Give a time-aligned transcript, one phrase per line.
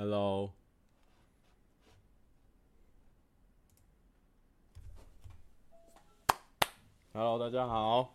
[0.00, 0.48] Hello，Hello，
[7.38, 8.14] 大家好。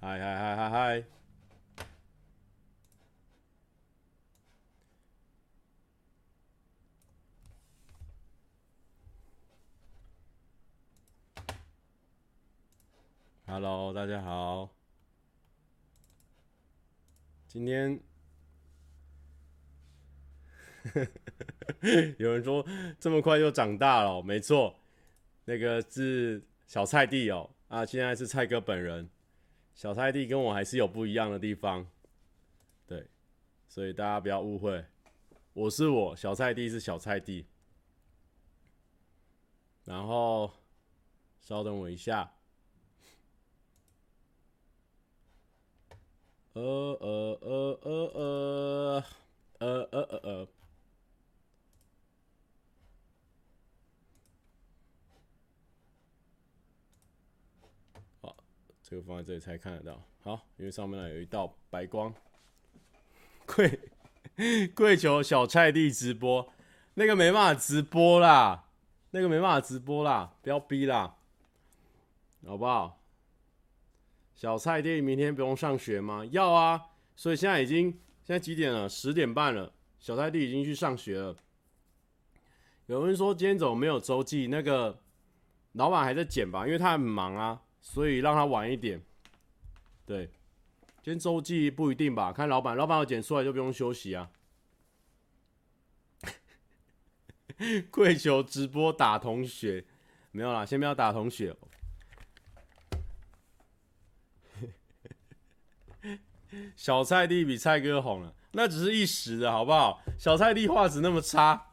[0.00, 1.04] 嗨嗨嗨嗨嗨。
[13.46, 14.77] Hello，大家好。
[17.48, 17.98] 今天
[22.18, 22.64] 有人说
[23.00, 24.78] 这么快就长大了，没错，
[25.46, 29.08] 那个是小菜弟哦，啊，现在是蔡哥本人。
[29.74, 31.86] 小菜弟跟我还是有不一样的地方，
[32.86, 33.06] 对，
[33.66, 34.84] 所以大家不要误会，
[35.54, 37.46] 我是我，小菜弟是小菜弟。
[39.84, 40.52] 然后
[41.40, 42.30] 稍等我一下。
[46.60, 49.04] 呃呃呃呃呃
[49.58, 50.48] 呃呃呃呃，
[58.20, 58.36] 好，
[58.82, 60.02] 这个放在这里才看得到。
[60.24, 62.12] 好，因为上面呢有一道白光。
[63.46, 63.80] 跪
[64.74, 66.52] 跪求小菜弟直播，
[66.94, 68.64] 那个没办法直播啦，
[69.12, 71.14] 那个没办法直播啦，不要逼啦，
[72.44, 73.00] 好不好？
[74.38, 76.24] 小菜弟明天不用上学吗？
[76.26, 76.80] 要啊，
[77.16, 77.90] 所以现在已经
[78.22, 78.88] 现在几点了？
[78.88, 79.72] 十点半了。
[79.98, 81.34] 小菜弟已经去上学了。
[82.86, 84.46] 有人说今天怎么没有周记？
[84.46, 84.96] 那个
[85.72, 89.02] 老板还在剪吧，因为他很忙啊，所以让他晚一点。
[90.06, 90.26] 对，
[91.02, 94.30] 今天周记不一定吧，看老板，老板要剪出来就不用休息啊。
[97.90, 99.84] 跪求直播打同学，
[100.30, 101.56] 没有啦，先不要打同学。
[106.76, 110.00] 小菜弟比蔡哥红了，那只是一时的，好不好？
[110.18, 111.70] 小菜弟画质那么差，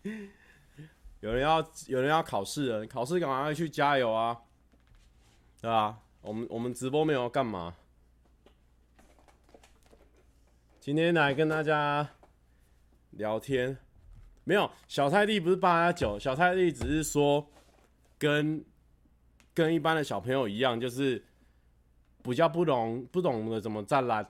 [1.20, 4.36] 有人要有人要考试了，考试赶快去加油啊，
[5.60, 5.98] 对吧？
[6.22, 7.74] 我们我们直播没有干嘛，
[10.78, 12.08] 今天来跟大家
[13.10, 13.78] 聊天，
[14.44, 17.50] 没有小菜弟不是八加九，小菜弟只是说
[18.18, 18.64] 跟
[19.54, 21.24] 跟一般的小朋友一样，就是。
[22.22, 24.28] 比较不懂不懂得怎么战烂，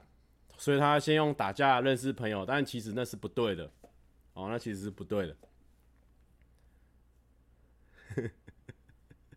[0.56, 3.70] 所以他先用打架认识朋友，但其实那是不对的，
[4.34, 5.36] 哦，那其实是不对的。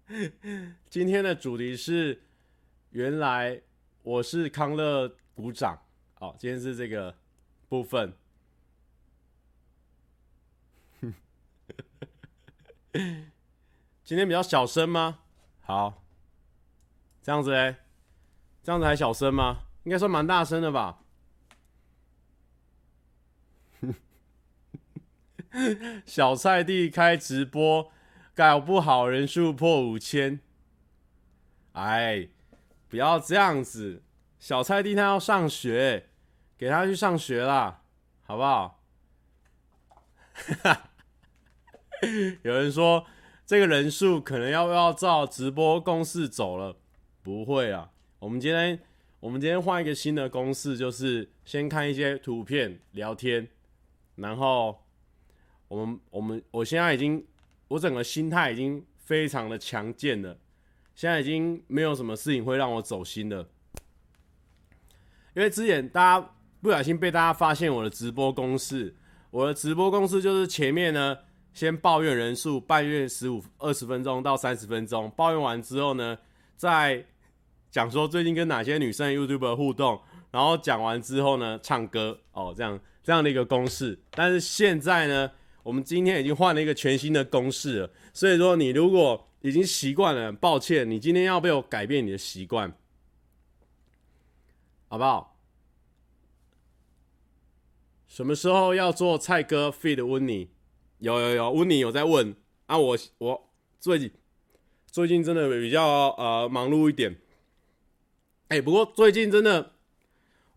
[0.90, 2.22] 今天的主题是，
[2.92, 3.62] 原来
[4.02, 5.82] 我是康乐股长，
[6.16, 7.16] 好，今天是这个
[7.70, 8.14] 部分。
[14.04, 15.20] 今天比较小声吗？
[15.62, 16.04] 好，
[17.22, 17.83] 这样子哎。
[18.64, 19.64] 这样子还小声吗？
[19.84, 21.00] 应该算蛮大声的吧。
[26.06, 27.92] 小菜地开直播，
[28.34, 30.40] 搞不好人数破五千。
[31.74, 32.30] 哎，
[32.88, 34.02] 不要这样子，
[34.40, 36.10] 小菜地他要上学，
[36.58, 37.82] 给他去上学啦，
[38.24, 38.82] 好不好？
[42.42, 43.06] 有人说
[43.46, 46.78] 这个人数可能要要照直播公式走了？
[47.22, 47.90] 不会啊。
[48.24, 48.80] 我们今天，
[49.20, 53.46] 我们今天换一个新的公式，就是先看一些图片聊天，
[54.16, 54.82] 然后
[55.68, 57.28] 我们我们我现在已经，
[57.68, 60.38] 我整个心态已经非常的强健了，
[60.96, 63.50] 现在已经没有什么事情会让我走心了，
[65.34, 66.30] 因为之前大家
[66.62, 68.96] 不小心被大家发现我的直播公式，
[69.32, 71.18] 我的直播公式就是前面呢
[71.52, 76.18] 先抱怨人数，抱怨十五二十分钟到三十分钟，抱怨完之后呢，
[76.56, 77.06] 再
[77.74, 84.00] 讲说最近跟哪些女生 YouTube 互动，然后讲完之后呢，唱歌哦，这样这样的一个公式。
[84.12, 85.32] 但是现在呢，
[85.64, 87.90] 我们今天已经换了一个全新的公式了。
[88.14, 92.72] 所以说，你如果已经习惯了，抱歉，你今天要被我改变你的习惯，
[94.88, 95.40] 好不好？
[98.08, 100.06] 什么时候要做蔡哥 feat.
[100.06, 100.48] 温妮？
[101.00, 102.36] 有有有，温妮有在问
[102.68, 102.78] 啊。
[102.78, 103.50] 我我
[103.80, 104.12] 最近
[104.86, 107.18] 最近真的比较呃忙碌一点。
[108.54, 109.72] 哎、不过最近真的，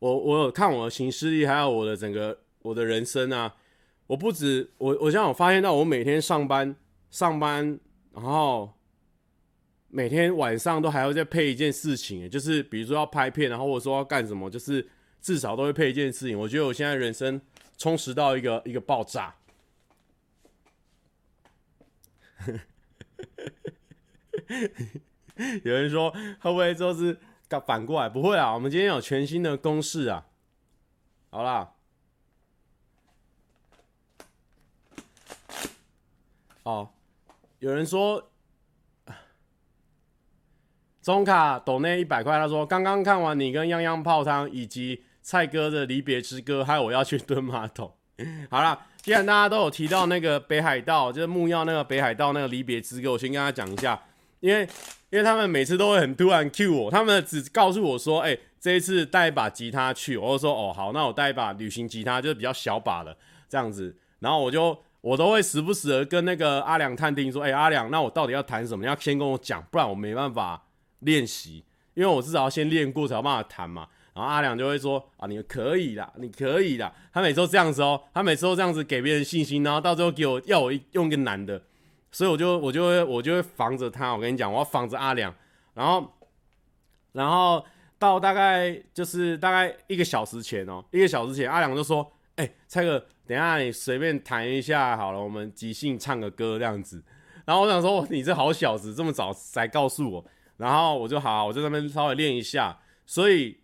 [0.01, 3.57] 我我有看我的行事历，还有我的整个我的人生啊，
[4.07, 6.77] 我不止我，我现在有发现到，我每天上班
[7.11, 7.81] 上班，
[8.13, 8.71] 然后
[9.89, 14.87] 每天晚上都还要再配一件事情，就是比如说要拍片，然后或者说要干什么，就是
[15.23, 16.39] 至少都会配一件事情。
[16.39, 17.41] 我觉得我现在人生
[17.79, 19.35] 充实到一个一个爆炸。
[25.65, 26.11] 有人说
[26.41, 27.19] 会不会就是？
[27.67, 30.27] 反过来不会啊，我们今天有全新的公式啊，
[31.31, 31.73] 好啦。
[36.65, 36.91] 哦，
[37.61, 38.31] 有人说
[41.01, 47.95] 中卡抖那一百块，他说刚刚看完你跟泱泱泡汤以及蔡哥的离别之歌，害我要去蹲马桶。
[48.51, 54.03] 好啦，既然大家都有提到那个北海道，就是木曜那个北海道那个离别之歌，我先跟他讲一下，
[54.41, 54.69] 因为
[55.17, 63.17] 因为他们每次都会很突然 cue 我，他们只告诉我说，哎、这一次带一把吉他去，我就说哦好，那我带一把旅行吉他，就是比较小把的
[63.49, 64.77] 这样子，然后我就。
[65.03, 68.85] 我都会时不时的跟那个阿良探听说，哎、阿良，那我到底要弹什么？
[68.85, 70.61] 你要先跟我讲，不然我没办法
[71.01, 71.63] 练习，
[71.95, 73.87] 因为我至少要先练过才有办法弹嘛。
[74.15, 76.93] 然后阿良就会说，啊，你可以啦，你可以啦。
[77.13, 81.63] 他每次都这样子哦，他每次都这样子给别人信心，然后到最后给我要我用一个难的，
[82.17, 84.15] 所以我就我就会我就会防着他。
[84.15, 85.35] 我跟你讲，我要防着阿良。
[85.75, 86.11] 然后
[87.13, 87.63] 然后
[87.99, 93.05] 到大概就是大概一个小时前哦，一个小时前，阿良就说，哎、蔡哥。
[93.27, 97.05] 等下，你随便弹一下好了，我们即兴唱个歌这样子。
[97.45, 100.25] 然后我想说，你这好小子，这么早才告诉我。
[100.57, 102.79] 然后我就好，我在那边稍微练一下。
[103.05, 103.59] 所以，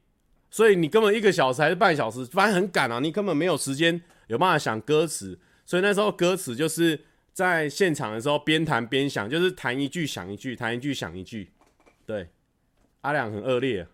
[0.51, 5.39] 所以你根本一个小时还是半小时，反正很赶啊，你根本没有时间有办法想歌词。
[5.65, 7.01] 所以那时候歌词就是
[7.33, 11.53] 在现场的时候边弹边想，就是弹一句想一句，弹一句想一句。
[12.07, 12.29] 对，
[13.01, 13.87] 阿良很恶劣。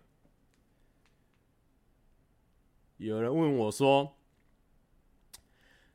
[2.97, 4.15] 有人问我说。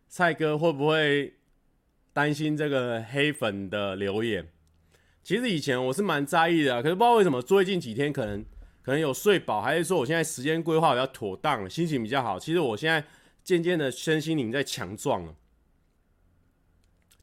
[0.07, 1.35] 蔡哥会不会
[2.13, 4.49] 担心这个黑粉的留言？
[5.25, 8.45] 其实以前我是蛮在意的，可是不知道为什么最近几天可能
[8.81, 12.39] 可能有睡饱，还是说我现在时间规划比较妥当，心情比较好。
[12.39, 13.05] 其实我现在
[13.43, 15.35] 渐渐的身心灵在强壮了，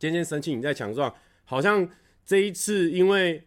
[0.02, 1.14] 渐渐身心灵在强壮。
[1.46, 1.88] 好像
[2.26, 3.46] 这一次，因为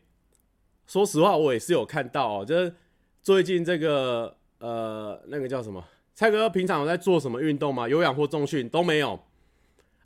[0.87, 2.73] 说实话，我也是有看到哦，就是
[3.21, 5.85] 最近这个呃那个叫什么？
[6.15, 7.89] 蔡哥平常有在做什么运动吗？
[7.89, 9.19] 有氧或重训都没有。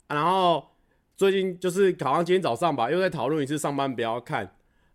[0.07, 0.67] 然后
[1.15, 4.43] 最近就是好像今天早上吧，又在讨论一次上班不要看。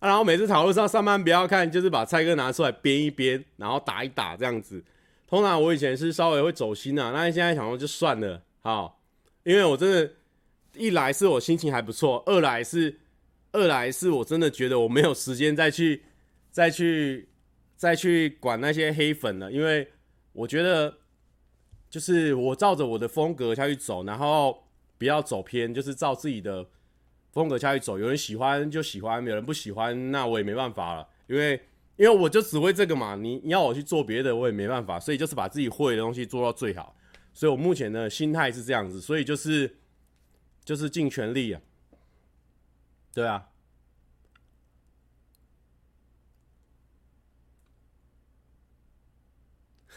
[0.00, 4.82] 啊、然后每次讨论上上班不要看，就是把蔡哥拿出来编一编，然后打一打这样子。
[5.26, 9.00] 通常我以前是稍微会走心啊，那现在想说就算了，好，
[9.44, 10.12] 因为我真的，
[10.76, 12.98] 一来是我心情还不错，二来是
[13.52, 16.02] 二来是我真的觉得我没有时间再去
[16.50, 17.28] 再去
[17.76, 19.88] 再去管那些黑粉了，因为
[20.32, 20.98] 我觉得
[21.88, 24.62] 就是我照着我的风格下去走，然后。
[24.96, 26.64] 不要走偏，就是照自己的
[27.32, 27.98] 风格下去走。
[27.98, 31.06] 有人喜欢就喜欢，有人不喜欢，那我也没办法了。
[31.26, 31.60] 因为
[31.96, 34.98] 因为我就只会这个嘛，你你要我去做别的，我也没办法。
[34.98, 36.96] 所以就是把自己会的东西做到最好。
[37.34, 39.76] 所以我目前的心态是这样子，所以就是
[40.64, 41.60] 就是尽全力啊。
[43.12, 43.48] 对啊。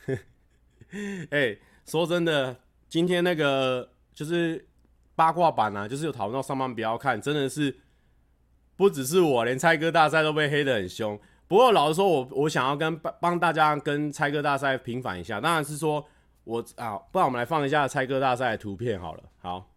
[1.31, 4.67] 哎、说真的，今天那个就是。
[5.17, 7.75] 八卦版啊，就是有讨论到上班不要看，真的是
[8.75, 11.19] 不只是我，连猜歌大赛都被黑得很凶。
[11.47, 16.07] 不过老实说，我我想要跟帮大家跟猜歌大赛平反一下，当然是说
[16.43, 19.23] 我啊，不然我们来放一下猜歌大赛的图片好了。
[19.39, 19.67] 好，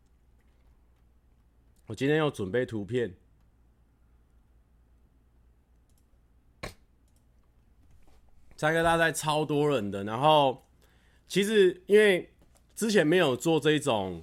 [1.91, 3.13] 我今天要准备图片，
[8.57, 10.65] 猜歌大赛超多人的，然后
[11.27, 12.31] 其实因为
[12.77, 14.23] 之前没有做这种。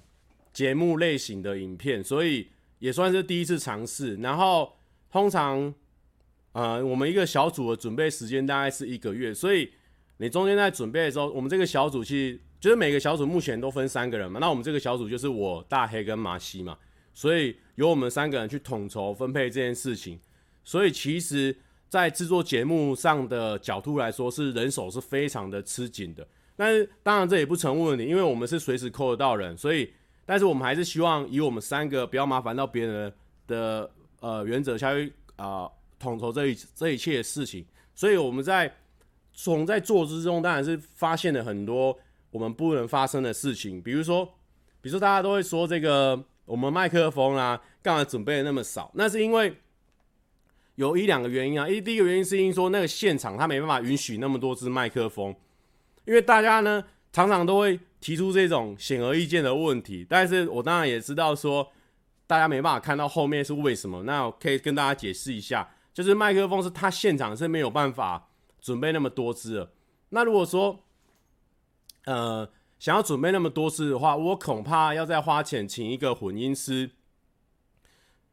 [0.54, 2.48] 节目类型的影片，所以
[2.80, 4.16] 也算是第一次尝试。
[4.16, 4.76] 然后
[5.12, 5.72] 通常，
[6.54, 9.72] 呃，我们一个小组的准备时间大概是一个月，所以
[10.18, 14.40] 你中间在准备的时候，我们这个小组其实就是每个小组目前都分三个人嘛。
[14.40, 16.76] 那我们这个小组就是我大黑跟马西嘛，
[17.18, 20.20] 所以由我们三个人去统筹分配这件事情。
[20.64, 21.58] 所以其实，
[21.90, 26.28] 在制作节目上的角度来说，是人手是非常的吃紧的。
[26.56, 29.90] 但是当然这也不成问题，因为我们是随时扣得到人，所以。
[30.30, 33.14] 但是我们还是希望以我们三个不要麻烦到别人
[33.48, 35.66] 的呃原则下去啊、
[35.98, 38.70] 统筹这一这一切的事情，所以我们在
[39.32, 41.98] 从在做之中当然是发现了很多
[42.30, 44.26] 我们不能发生的事情，比如说，
[44.82, 48.90] 比如说大家都会说这个我们麦克风啊干嘛准备的那么少？
[48.96, 49.56] 那是因为
[50.74, 55.36] 有一两个原因啊，一第一个原因是因为说那个现场他没办法允许那么多支麦克风，
[56.06, 57.80] 因为大家呢常常都会。
[58.00, 61.68] 提出这种显而易见的问题，但是我当然也知道说
[62.28, 64.04] 大家没办法看到后面是为什么。
[64.04, 68.30] 那我可以跟大家解释一下，就是麦克风是他现场是没有办法
[68.62, 69.72] 准备那么多支的。
[70.10, 70.86] 那如果说
[72.06, 72.48] 呃
[72.80, 76.92] 想要准备那么多次的话，我恐怕要再花钱请一个混音师，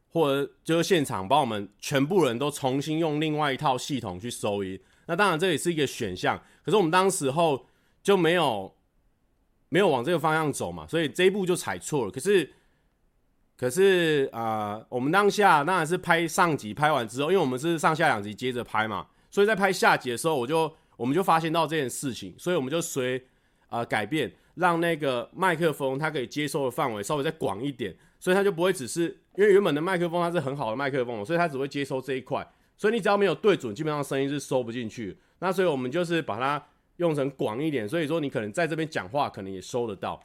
[0.09, 4.79] 或者就是现场帮我们全部人都重新用另外一套系统去收音。
[5.07, 7.67] 那当然这也是一个选项，可是我们当时候
[8.01, 8.75] 就没有
[9.69, 12.11] 没有往这个方向走嘛，所以这一步就踩错了。
[12.11, 12.51] 可是
[13.57, 23.27] 可是啊、我们当下当然是拍上集拍完之后，因为我们是上下两集接着拍嘛，所以在拍下集的时候，我就我们就发现到这件事情，所以我们就随
[23.75, 32.47] 啊、呃、改变，让那个麦克风它可以接收的范围稍微再广一点，所以它就不会只是因为原本的麦克风它是很好的麦克风，所以它只会接收这一块。
[32.77, 35.17] 所以你只要没有对准，基本上声音是收不进去。
[35.39, 36.65] 那所以我们就是把它
[36.97, 40.21] 用成广一点，所以说你可能在这边讲话，可能也收得到。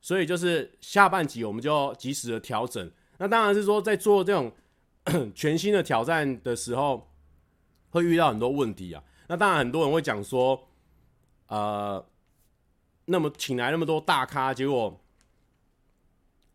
[0.00, 2.90] 所以就是下半集我们就及时的调整。
[3.18, 4.52] 那当然是说在做这种
[5.34, 7.08] 全新的挑战的时候，
[7.90, 9.02] 会遇到很多问题啊。
[9.28, 10.68] 那当然很多人会讲说，
[11.46, 12.04] 呃，
[13.06, 15.00] 那么请来那么多大咖，结果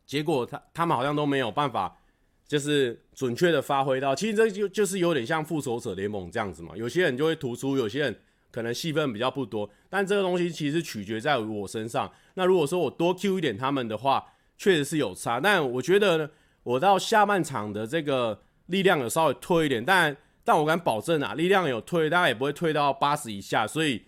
[0.06, 2.00] 结果他他们好像都没有办法。
[2.48, 6.72] 就是准确的发挥到，其实这就就是有点像复仇者联盟这样子嘛。
[6.77, 12.10] 有些人就会突出，有些人可能戏份比较不多，但这个东西其实取决在我身上。
[12.36, 14.25] 那如果说我多 Q 一点他们的话，
[14.58, 15.42] 确实是有差。
[15.42, 16.30] 但我觉得呢，
[16.63, 23.68] 我到下半场的这个力量有稍微退一点，但但我敢保证啊，力量有退，大概也不会退到八十以下。
[23.68, 24.06] 所以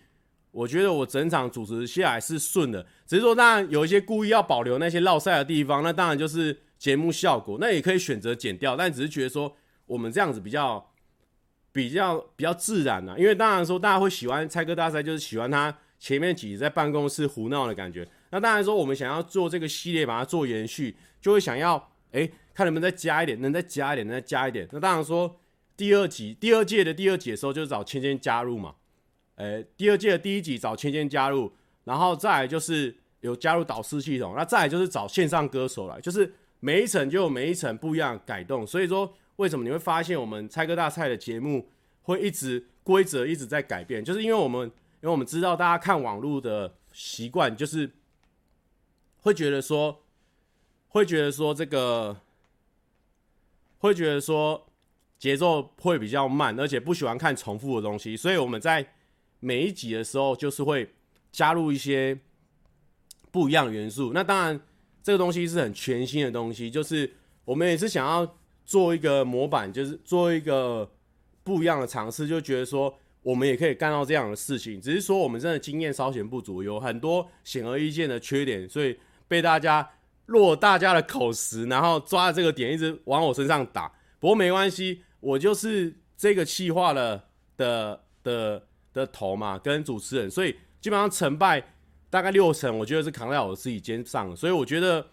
[0.52, 6.56] 我觉得我整场主持下来是顺的，只是说当然有一些故意要保留那些落赛的地方，那当然就是。
[6.80, 9.54] 节目效果，那也可以选择剪掉，但只是觉得说
[9.84, 10.82] 我们这样子比较
[11.72, 13.14] 比较比较自然啊。
[13.18, 18.08] 因为当然说大家会喜欢猜歌大赛，就是喜欢他前面几集在办公室胡闹的感觉。
[18.30, 21.76] 那当然说我们想要做这个系列，把它做延续，就会想要
[22.12, 24.66] 哎、看能不能再加一点，能再加一点，能再加一点。
[24.72, 25.38] 那当然说
[25.76, 28.76] 第二集第二届的第二集的时候，就找芊芊加入嘛。
[29.40, 31.52] 哎、欸，第二届的第一集找芊芊加入，
[31.84, 36.32] 然后再来就是有加入导师系统，那再来就是找线上歌手来，就是。
[36.62, 41.70] 每一层就有每一层不一样的改动，所以说为什么你会发现我们猜歌大赛的节目
[42.02, 47.90] 会一直规则一直在改变，就是因为我们因为我们知道大家看网络的习惯，就是
[49.22, 50.02] 会觉得说
[50.88, 52.14] 会觉得说这个
[53.78, 54.66] 会觉得说
[55.18, 58.86] 节奏会比较慢，而且不喜欢看重复的东西，所以我们在
[59.40, 60.94] 每一集的时候就是会
[61.32, 62.18] 加入一些
[63.32, 64.12] 不一样的元素。
[64.14, 64.60] 那当然。
[65.02, 67.10] 这个东西是很全新的东西，就是
[67.46, 70.88] 我们也是想要做一个模板，就是做一个
[71.42, 78.94] 不一样的尝试，就觉得说我们也可以干到这样的事情，只是说我们真的经验稍显不足，有很多显而易见的缺点，所以
[79.26, 79.90] 被大家
[80.26, 83.90] 落大家的口实，然后抓着这个点一直往我身上打。
[84.18, 87.24] 不过没关系，我就是这个气化了
[87.56, 91.74] 的的的头嘛，跟主持人，所以基本上成败。
[92.12, 95.06] 大概六成，我觉得是扛在我自己肩上，所以我觉得，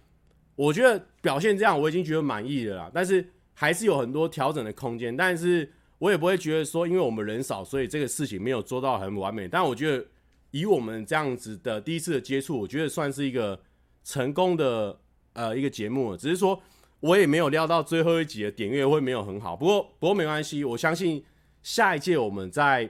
[0.55, 2.91] 我觉得表现这样我已经觉得满意了啦。
[2.91, 9.47] 但是还是有很多调整的空间，但是我也不会觉得说，因为我们人少，所以这个事情没有做到很完美。
[9.47, 10.03] 但我觉得
[10.49, 13.61] 以我们这样子的第一次的接触，我觉得算是一个
[14.03, 14.99] 成功的
[15.33, 16.17] 呃一个节目。
[16.17, 16.59] 只是说
[16.99, 21.23] 我也没有料到最后一集的点阅会没有很好，不过不过没关系，我相信
[21.61, 22.89] 下一届我们在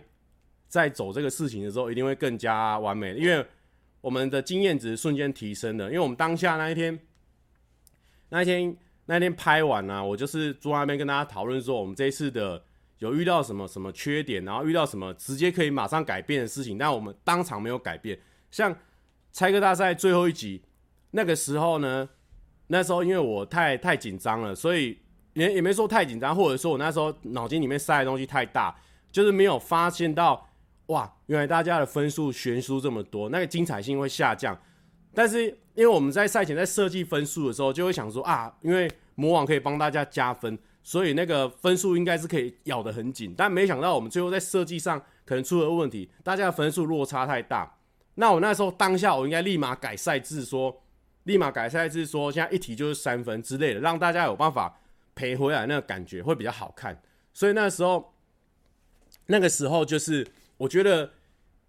[0.67, 3.45] 在走这个事情的时候一定会更加完美，因为。
[3.99, 6.97] 我们的经验值瞬间提升了，因为我们当下那一天，
[8.29, 12.63] 那一天那一天拍完啊，我就是坐在那边跟大家讨论说，我们这一次的
[12.99, 18.17] 有遇到什么什么缺点，然后遇到什么直接可以马上改变的事情，但我们当场没有改变。
[18.49, 18.73] 像
[19.31, 20.61] 猜歌大赛最后一集
[21.11, 22.07] 那个时候呢，
[22.67, 24.99] 那时候因为我太太紧张了，所以
[25.33, 28.73] 也也没说太紧张，或者说我那时候脑筋里面塞的东西太大，
[29.11, 30.46] 就是没有发现到。
[30.87, 34.57] 哇，原来大家的分数悬殊这么多，那个精彩性会下降。
[35.13, 43.33] 但是因为我们在赛前在设计分数的时候，就会想说啊，因为魔王可以帮大家加分，所以那个分数应该是可以咬得很紧。
[43.35, 47.75] 但没想到我们最后在设计上可能出了问题，大家的分数落差太大。
[48.15, 50.81] 那我那时候当下我应该立马改赛制，说
[51.23, 54.79] 立马改赛制，说现在一题就是三分之类的，让大家有办法
[55.15, 57.01] 赔回来，那个感觉会比较好看。
[57.33, 58.13] 所以那时候
[59.25, 60.25] 那个时候就是。
[60.57, 61.11] 我觉得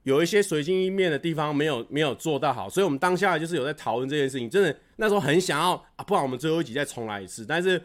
[0.04, 4.48] 有一些随机应变的地方没有没有做到好，所以我们当下就是有在讨论这件事情。
[4.48, 7.44] 真的那时候很想要啊，不然我们最后一集再重来一次。
[7.44, 7.82] 但是，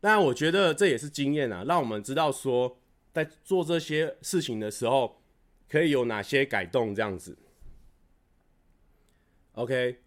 [0.00, 2.78] 但我觉得这也是经验啊，让我们知道说
[3.12, 5.20] 在做这些事情的时候
[5.68, 7.36] 可以有哪些改动这样子。
[9.52, 9.98] OK，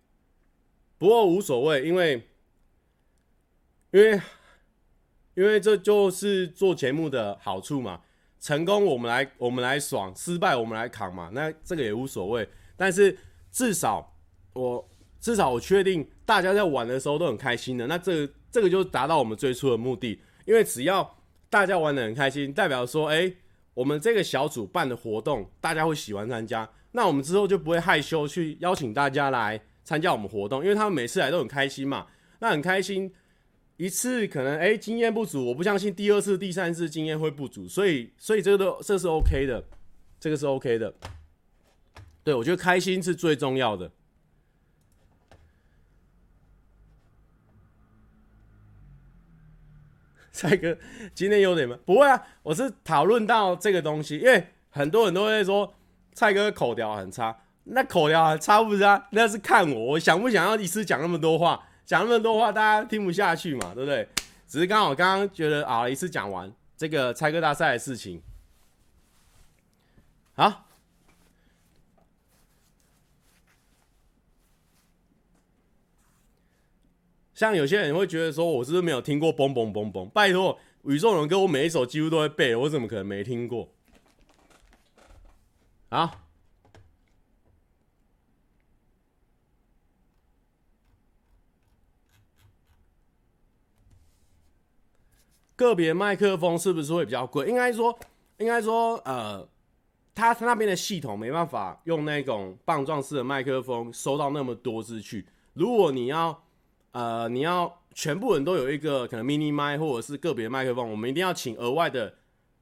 [0.97, 2.27] 不过无所谓，因为
[3.91, 4.21] 因为
[5.35, 8.01] 因为这就是做节目的好处嘛。
[8.39, 12.47] 成功我们来我们来爽，失败我们来扛嘛，那这个也无所谓。
[12.77, 13.17] 但是
[13.51, 14.15] 至少
[14.53, 20.21] 我至少我确定大家在玩的时候都很开心的，那这个这个就达到我们最初的目的。
[20.45, 21.17] 因为只要
[21.49, 23.31] 大家玩得很开心，代表说，哎，
[23.73, 32.07] 我们这个小组办的活动，大家会喜欢参加，那我们之后就不会害羞去邀请大家来参加我们活动，因为他们每次来都很开心嘛。
[32.39, 33.13] 那很开心，
[33.79, 39.63] 一次可能哎经验不足，我不相信第二次、第三次经验会不足，所以所以这个都这是 OK 的，
[40.19, 40.93] 这个是 OK 的。
[42.21, 43.89] 对，我觉得开心是最重要的。
[50.33, 50.77] 蔡哥，
[51.15, 51.79] 今天有点吗？
[51.85, 55.73] 不会啊，我是讨论到这个东西，因为很多人都会说
[56.11, 59.07] 蔡哥口条很差，那口条很差不是啊？
[59.11, 64.07] 那是看我，我想不想要一次讲那么多话，讲那么多话大家听不下去嘛，对不对？
[64.47, 68.21] 只是刚好刚刚觉得啊，一次讲完这个猜歌大赛的事情，
[70.35, 70.67] 好。
[77.33, 80.07] 像有些人会觉得说，我是不是没有听过嘣嘣嘣嘣？
[80.09, 83.67] 拜托，宇宙人歌我每一首几乎都会背，我怎么可能没听过？
[85.89, 86.21] 好，
[95.59, 97.45] 个别麦克风是不是会比较贵？
[97.45, 97.99] 应该说，
[98.37, 99.45] 应该说，呃，
[100.15, 105.25] 他他那边的系统没办法用那种棒状式的麦克风收到那么多支去。
[105.55, 106.43] 如果你要
[106.93, 112.13] 呃，你要全部人都有一个可能 mini 麦或者是个别麦克风，我们一定要请额外的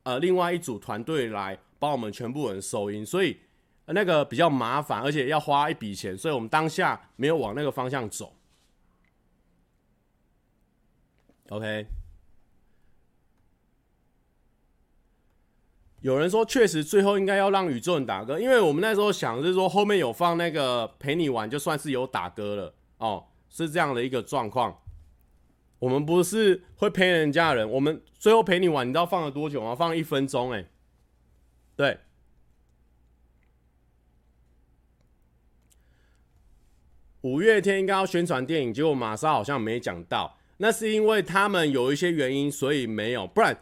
[0.01, 3.37] 呃另外一组团队来帮我们全部人收音，所以
[3.85, 8.33] 那个比较麻烦，而且要花一笔钱，所以我们当下没有往那个方向走。
[11.49, 11.85] OK，
[16.01, 23.25] 有人说确实最后应该要让宇宙人打歌，因为我们那时候想是说后面有放那个陪你玩，就算是有打歌了哦。
[23.49, 24.81] 是这样的一个状况，
[25.79, 29.73] 我们不是会陪人家的人，我们最后陪你玩，你知道放了多久吗？
[29.73, 30.65] 放了一分钟，哎，
[31.75, 31.97] 对。
[37.21, 43.57] 五月天应该要宣传电影，结果玛莎好像没讲到，那是因为他们有一些原因，所以没有，不然，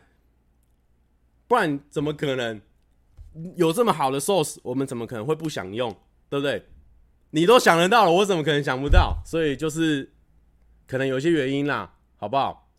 [1.48, 2.62] 不然怎么可能
[3.56, 4.58] 有这么好的 source？
[4.64, 5.92] 我们怎么可能会不想用？
[6.30, 6.68] 对不对？
[7.32, 9.22] 你都想得到了，我怎么可能想不到？
[9.26, 10.14] 所以就是
[10.88, 12.70] 可能有一些原因啦，好不好？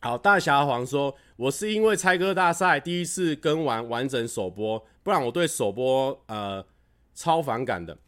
[0.00, 6.64] 好，大侠皇说：“我是因为猜歌大赛第一次跟完完整首播，不然我对首播呃
[7.14, 7.98] 超反感的。”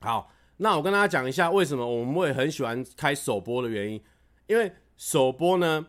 [0.00, 4.02] 好，那我跟大家讲一下为什么我们会很喜欢开首播的原因，
[4.46, 5.86] 因为首播呢，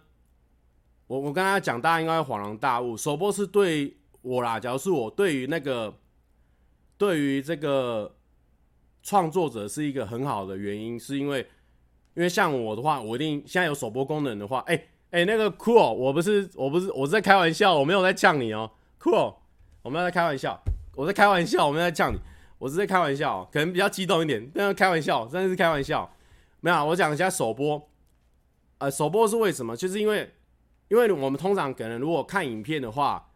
[1.08, 3.98] 我我跟大家讲，大家应该恍然大悟，首播是对。
[4.24, 5.92] 我啦，假如是我对于那个，
[6.96, 8.16] 对于这个
[9.02, 11.40] 创作者是一个很好的原因，是因为，
[12.14, 19.36] 因为像我的话，我一定现在有首播功能的话，哎、欸、哎、那个酷哦，我不是我不是我是在开玩笑，我没有在呛你哦，酷哦，
[19.82, 20.62] 我们在开玩笑，
[20.96, 22.20] 我在开玩笑，我们在呛你，
[22.62, 26.08] 我是在开玩笑，可能比较激动一点，但是开玩笑，真的是开玩笑，
[26.60, 27.90] 没有，我讲一下首播，
[28.78, 29.76] 呃，首播是为什么？
[29.76, 30.32] 就是因为，
[30.88, 33.28] 因为我们通常可能如果看影片的话。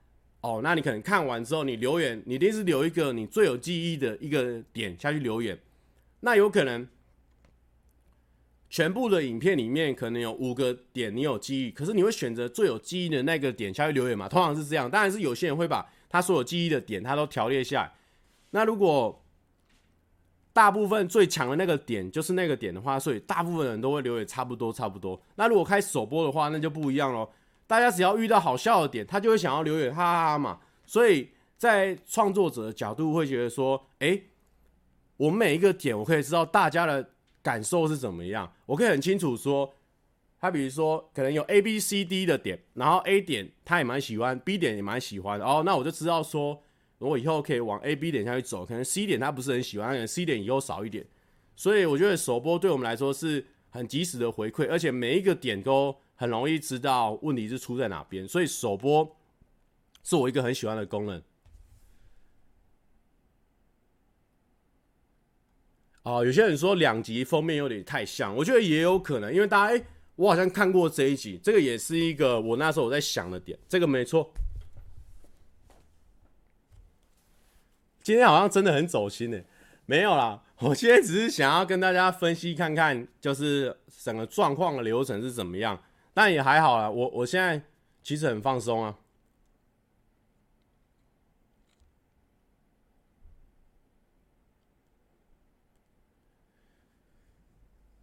[0.41, 5.57] 哦，那你可能看完之后，你留言，你一定是留一个你最有记忆的一个点下去留言。
[6.19, 6.87] 那有可能
[8.69, 14.29] 全部的影片里面可能有五个点你有记忆，可是你会选择最有记忆的那个点下去留言嘛？
[14.29, 14.87] 通常是这样。
[14.87, 17.91] 当然是有些人会把他所有记忆的点他都条列下来。
[18.51, 19.21] 那如果
[20.53, 25.21] 大部分最强的那个点就是那个点的话，所以大部分人都会留言差不多差不多。
[25.35, 27.29] 那如果开首播的话，那就不一样喽。
[27.67, 30.59] 大家只要遇到好笑的点，他就会想要留言，哈哈哈嘛。
[30.85, 34.23] 所以在创作者的角度会觉得说，诶，
[35.17, 37.09] 我每一个点，我可以知道大家的
[37.41, 39.73] 感受是怎么样，我可以很清楚说，
[40.39, 46.61] 他比如说可能有 A、B、C、D 的点，然后 A 点他也蛮喜欢，B 点也蛮喜欢，哦，那我就知道说，
[46.97, 51.05] 我以后可以往 A、B 点下去走，可能 C 点他不是很喜欢，可能 C 点以后少一点。
[51.55, 55.95] 所以我觉得首播对我们来说是很及时的回馈，而且每一个点都。
[56.17, 59.17] 很容易知道问题是出在哪边，所以首播
[60.01, 61.21] 是我一个很喜欢的功能。
[66.03, 74.33] 哦，有些人说两集封面有点太像，我觉得也有可能，因为大家哎、我好像看过这一集，这个也是一个我那时候我在想的点，这个没错。
[78.05, 79.41] 今天好像真的很走心呢，
[79.87, 85.81] 没有啦， 我现在只是想要跟大家分析看看，就是整个状况的流程是怎么样。
[86.13, 87.59] 但也还好啦，我我现在
[88.03, 88.95] 其实很放松啊。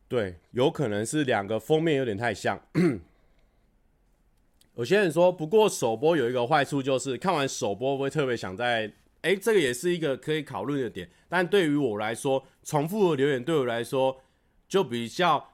[0.09, 2.61] 对，有可能是两个封面有点太像。
[4.75, 11.11] 有些人说，不过首播有一个坏处，就是看完首播不会特别想在，哎，这个也是一个可以考虑的点。
[11.29, 14.21] 但对于我来说，重复的留言对我来说
[14.69, 15.53] 就比较，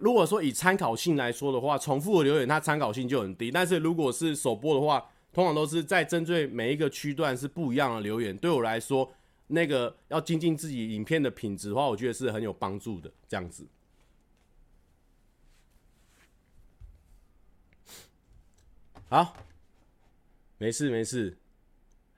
[0.00, 3.50] 如果说以参考性来说的话，重复的留言它参考性就很低。
[3.50, 9.12] 但是如果是首播的话，通常都是在针对每一个区段是不一样的留言，对我来说，
[9.48, 13.66] 那个要精进自己影片的品质的话，我觉得是很有帮助的，这样子。
[19.08, 19.36] 好，
[20.58, 21.36] 没事没事。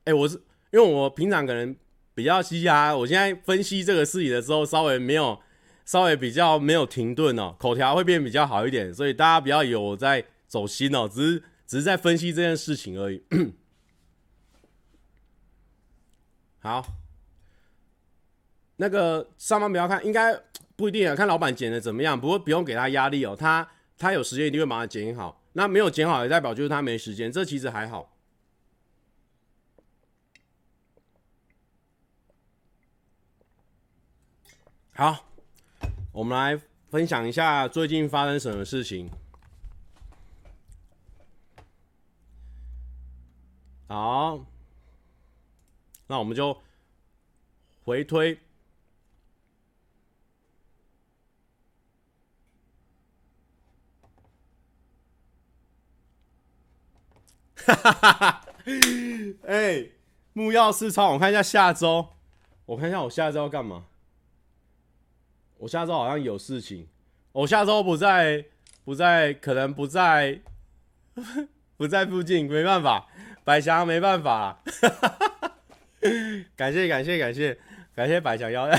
[0.05, 1.75] 哎、我是因为我平常可能
[2.15, 5.41] 比较嘻哈，我现在分析这个事情的时候，稍微没有，
[5.85, 13.23] 稍微比较没有停顿哦，口条会变比较好一点，所以大家不要以为我在走心哦，只是只是在分析这件事情而已。
[16.61, 16.85] 好，
[18.77, 20.39] 那个上班不要看，应该
[20.77, 25.41] 不一定啊，看老板剪的怎么样，不过不用给他压力哦，他他有时间一定会把它剪好。
[25.55, 28.18] 那没有剪好也代表就是他没时间，这其实还好。
[35.01, 35.27] 好，
[36.11, 39.09] 我们来分享一下最近发生什么事情。
[43.87, 44.45] 好，
[46.09, 46.61] 那我们就
[47.85, 48.41] 回推。
[57.55, 58.45] 哈哈哈哈
[59.47, 59.91] 哎，
[60.33, 62.17] 木曜4超，我看一下下周，
[62.67, 63.85] 我看一下我下周要干嘛。
[65.59, 66.87] 我下周好像有事情，
[67.33, 68.45] 我下周不在，
[68.85, 70.41] 不在，可能不在，
[71.77, 73.07] 不在附近，没办法，
[73.45, 74.63] 百祥没办法。
[74.81, 75.55] 哈哈哈哈
[76.57, 77.59] 感谢感谢感谢
[77.95, 78.79] 感谢百祥邀约，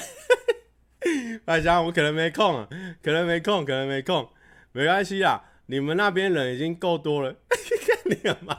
[1.44, 2.66] 百祥我可能没空，
[3.04, 4.30] 可能没空，可能没空，
[4.72, 8.58] 没关系啊，你们那边人已经够多了， 看你很忙。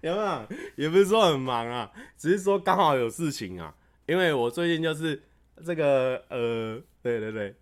[0.00, 0.48] 有没有？
[0.76, 3.74] 也不是说很忙啊，只是说刚好有事情啊。
[4.06, 5.22] 因为我最近就是
[5.64, 7.54] 这个呃，对对对，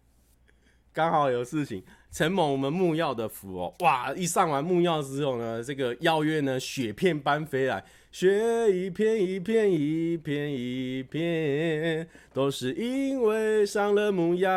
[0.93, 4.13] 刚好有事情，承蒙我们木曜的福哦，哇！
[4.15, 14.51] 一上完木曜之后呢，这个邀约呢，雪片般飞来，雪一片一片一片一片，都是因为上了木曜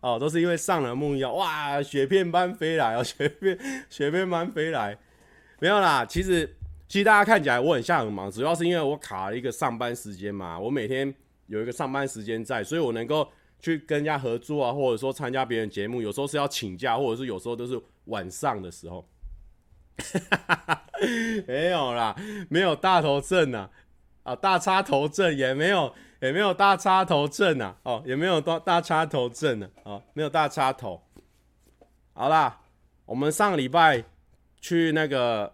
[0.00, 1.82] 哦，都是因为上了木曜，哇！
[1.82, 4.98] 雪片般飞来哦，雪片雪片般飞来，
[5.60, 6.54] 没有啦，其实。
[6.90, 10.58] 其实大家看起来我很像很忙，主要是因为我卡了一个上班时间嘛。
[10.58, 11.14] 我每天
[11.48, 19.06] 有一个上班时间在，所以我能够去跟人家合作啊，或者说参加别人节目，有时候是要请假，或者是有时候都是晚上的时候。
[21.46, 22.14] 没有啦，
[22.48, 23.70] 没有大头症啊，
[24.22, 31.02] 啊大插头症也没有，也没有大插头症啊，哦也没有大大插头症啊，哦没有大插头。
[32.12, 32.60] 好啦，
[33.04, 34.04] 我们上个礼拜
[34.60, 35.52] 去那个。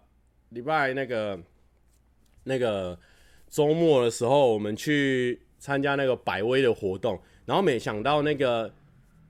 [0.49, 1.37] 礼拜那个
[2.43, 2.97] 那个
[3.49, 8.71] 周末的时候，我们去参加那个百威的活动，然后没想到那个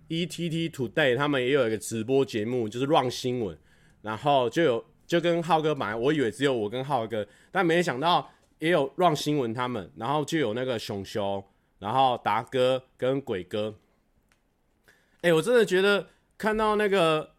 [0.10, 3.58] ETT Today 他们也有一个直播节目，就是 Run 新闻，
[4.02, 11.42] 然后就有就跟浩哥买，我以为只有我跟浩哥，但没想到也有 Run 新闻他们，然后就有那个熊熊，
[11.80, 13.76] 然后达哥跟鬼哥，
[15.22, 17.32] 哎，我真的觉得看到那个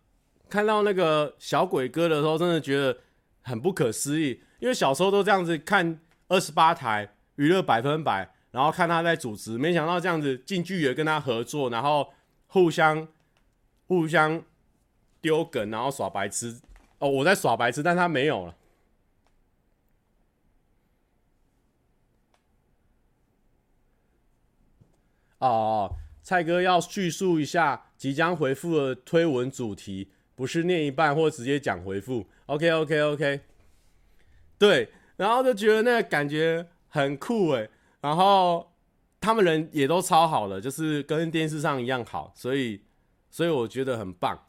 [0.49, 2.99] 看到那个小鬼哥的时候，真的觉得。
[3.49, 12.11] 很不可思议，因为小时候都这样子看二十八台娱乐百分百，然后看他在主持，没想到这样子近距离跟他合作，然后
[12.47, 13.07] 互相
[13.87, 14.43] 互相
[15.21, 16.59] 丢梗，然后耍白痴。
[16.99, 18.57] 哦，我在耍白痴，但他没有了。
[25.37, 30.09] 哦哦，蔡哥要叙述一下即将回复的推文主题。
[30.35, 33.41] 不是念一半或直接讲回复，OK OK OK，
[34.59, 38.73] 对，然后就觉得那个感觉很酷诶，然后
[39.21, 42.83] 他们人也都超好的，就是跟电视上一样好，所以
[43.31, 44.47] 所以我觉得很棒。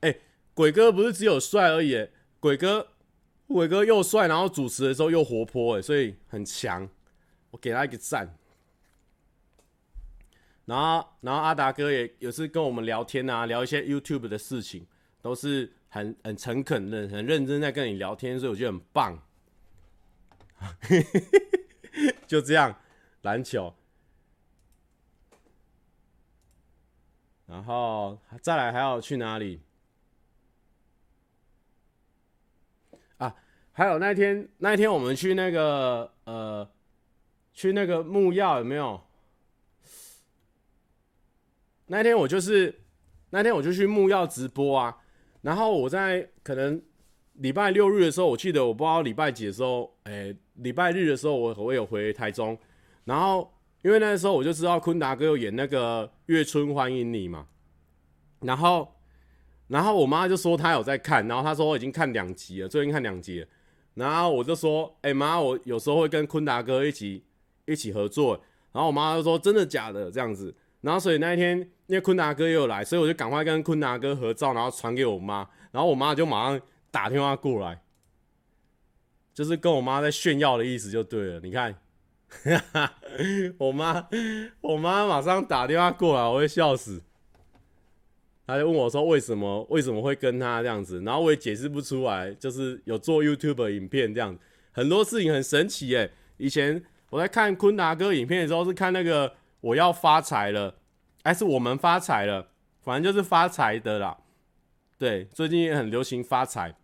[0.00, 0.16] 哎，
[0.54, 2.08] 鬼哥不是只有帅而已，
[2.40, 2.88] 鬼哥
[3.46, 6.88] 鬼哥又帅，然后主持的时候又活泼，哎，所以很强，
[7.50, 8.36] 我给他一个赞。
[10.66, 14.86] 然后，然后阿达哥也有次跟我们聊天啊，聊一些 YouTube 的事情，
[15.20, 19.22] 都是很很诚恳的、很认真在跟你聊天，所以我觉得很棒。
[22.26, 22.78] 就这样，
[23.22, 23.74] 篮球，
[27.46, 29.60] 然后再来还要去哪里？
[33.18, 33.34] 啊，
[33.72, 36.68] 还有那天那天我们去那个呃，
[37.52, 39.00] 去那个木曜有没有？
[41.86, 42.82] 那天我就是
[43.30, 45.02] 那天我就去木曜直播啊，
[45.42, 46.82] 然后我在可能
[47.34, 52.56] 礼拜六日的时候，我记得我不知道礼拜几的时候，哎、欸，礼拜日的时候我我有回台中，
[53.04, 57.46] 然后因为那时候我就知道坤达哥有演那个《月春欢迎你》嘛，
[58.40, 58.94] 然后
[59.68, 63.46] 然后我妈就说她有在看，然后她说我已经看两集了，最近看两集了，
[63.94, 67.24] 然后我就说，哎、欸、妈，我有时候会跟坤达哥一起
[67.66, 68.40] 一起合作，
[68.72, 70.54] 然后我妈就说真的假的这样子。
[70.82, 75.48] 然后，所以那一天，因为坤达哥也有来，所以我就赶快跟坤达哥合照，然后传给我妈。
[75.72, 76.60] 然后我妈就马上
[76.94, 77.82] 打电话过来，
[79.34, 81.40] 就是跟我妈在炫耀的意思就对了。
[81.40, 81.74] 你看，
[83.58, 84.08] 我妈，
[84.60, 87.02] 我妈马上打电话过来，我会笑死。
[88.46, 89.66] 她就问我说：“为什么？
[89.70, 94.38] 为什么会跟他这样子？”然后我也解释不出来，就是有做 YouTube 影片这样，
[94.70, 96.12] 很多事情很神奇耶。
[96.36, 96.80] 以前
[97.10, 99.34] 我在看坤达哥影片的时候，是看那个。
[99.64, 100.76] 我要发财了，
[101.22, 102.50] 还是我们发财了？
[102.82, 104.18] 反正就是发财的啦。
[104.98, 106.76] 对，最近也很流行发财。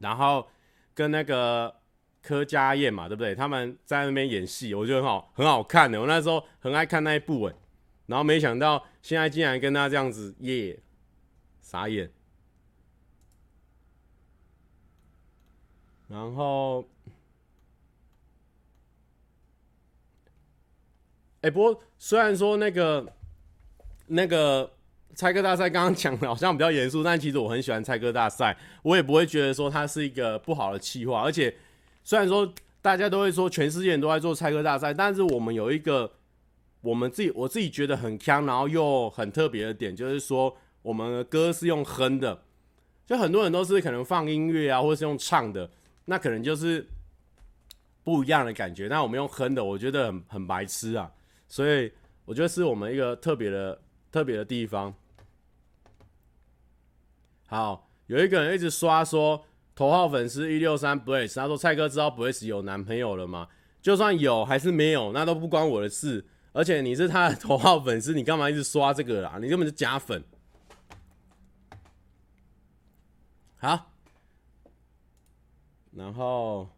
[0.00, 0.46] 然后
[0.92, 1.74] 跟那个
[2.20, 3.34] 柯佳嬿嘛，对不对？
[3.34, 6.00] 他们在那边演戏，我觉得很好，很好看的。
[6.00, 7.54] 我那时候很爱看那一部诶。
[8.06, 10.80] 然后没想到现在竟然跟他这样子耶，
[11.62, 12.10] 傻眼。
[16.08, 16.84] 然后。
[21.42, 23.14] 哎、不过虽然说那个
[24.08, 24.70] 那个
[25.20, 31.20] 猜歌大赛刚刚讲的好像比较严肃，但其实我很喜欢猜歌大赛，我也不会觉得说它是一个不好的企划。
[31.20, 31.54] 而且
[32.02, 36.10] 虽然说大家都会说全世界人都在做猜歌大赛，但是我们有一个
[36.80, 42.40] 我们自己我自己觉得很强，然后又很特别的点，就是说我们的歌是用哼的，
[43.04, 45.70] 就很多人都是可能放音乐啊，或者是用唱的，
[46.06, 46.86] 那可能就是
[48.02, 48.88] 不一样的感觉。
[48.88, 51.12] 但我们用哼的，我觉得很很白痴啊。
[51.46, 51.92] 所以
[52.24, 53.78] 我觉得是我们一个特别的、
[54.10, 54.94] 特别的地方。
[57.50, 63.48] 好，有一个人一直刷说头号粉丝一六三 Blaze，他说蔡哥知道 Blaze 有男朋友了吗？
[63.82, 66.24] 就算有还是没有，那都不关我的事。
[66.52, 69.40] 而且你是他的头号粉丝，你干嘛一直刷这个啦？
[69.42, 70.22] 你根本是假粉。
[73.56, 73.90] 好，
[75.90, 76.68] 然后。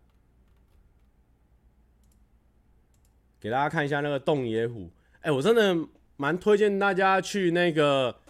[3.39, 4.89] 给大家看一下那个洞爷湖，
[5.21, 8.22] 哎，我真的蛮推荐大家去那个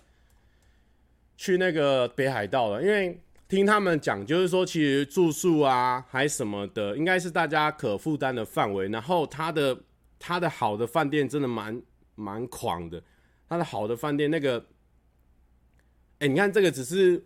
[1.43, 8.89] 去那个北海道了，因为听他们讲，就是说其实住宿啊还什么的，应该是大家可负担的范围。
[8.91, 9.77] 然后他的
[10.21, 11.83] 他的好的饭店真的蛮
[12.15, 13.03] 蛮狂的，
[13.49, 14.65] 他的好的饭店那个，
[16.21, 17.21] 哎，你看这个只是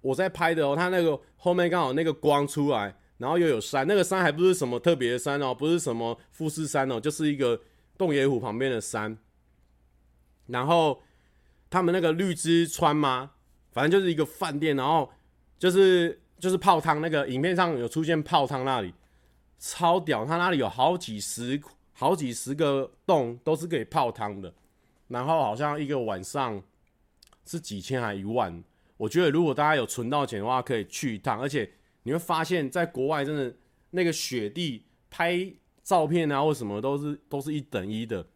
[0.00, 2.96] 我在拍的哦，他那个后面刚好那个光出来。
[3.18, 7.60] 然后又有山，那个山还不是什么特别的山哦，不是什么富士山哦，就是一个
[7.96, 9.16] 洞爷湖旁边的山。
[10.46, 11.00] 然后
[11.68, 13.30] 他们那个绿之川吗？
[13.72, 15.10] 反正就是一个饭店，然后
[15.58, 18.94] 就是就是泡汤那个影片上有出现泡汤那里，
[19.58, 21.60] 超屌，他那里有好几十
[21.92, 24.52] 好几十个洞都是可以泡汤的，
[25.08, 26.62] 然后好像一个晚上
[27.44, 28.62] 是几千还一万。
[28.96, 31.70] 我觉得如果大家有存到钱的话，可以去一趟，而且。
[32.02, 33.54] 你会发现在国外真的
[33.90, 35.52] 那个雪地拍
[35.82, 38.26] 照片啊，或什么都是都是一等一的。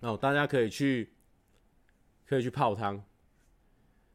[0.00, 1.14] 哦，大家可以去
[2.26, 3.02] 可以去泡汤，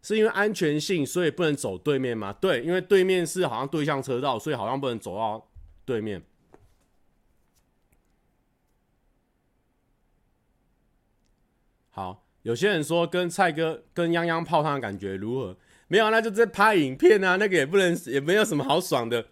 [0.03, 2.31] 是因为安全性所以不能走对面吗？
[2.33, 5.49] 对，因为对面是好像对向车道，所以好像不能走到
[5.85, 6.21] 对面。
[11.89, 15.57] 好，有些人说跟蔡哥跟泱泱泡汤的感觉如何？
[15.87, 19.27] 没有，那就在拍影片啊，那个也不能，也没有什么好爽的，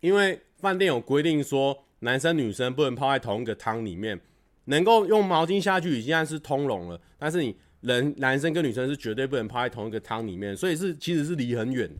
[0.00, 4.20] 因为饭店有规定说，男生女生不能泡在同一个汤里面，
[4.64, 11.90] 能够用毛巾下去已经算是通融了，但是你人男生跟女生是绝对不能泡在同一个汤里面，所以是其实是离很远，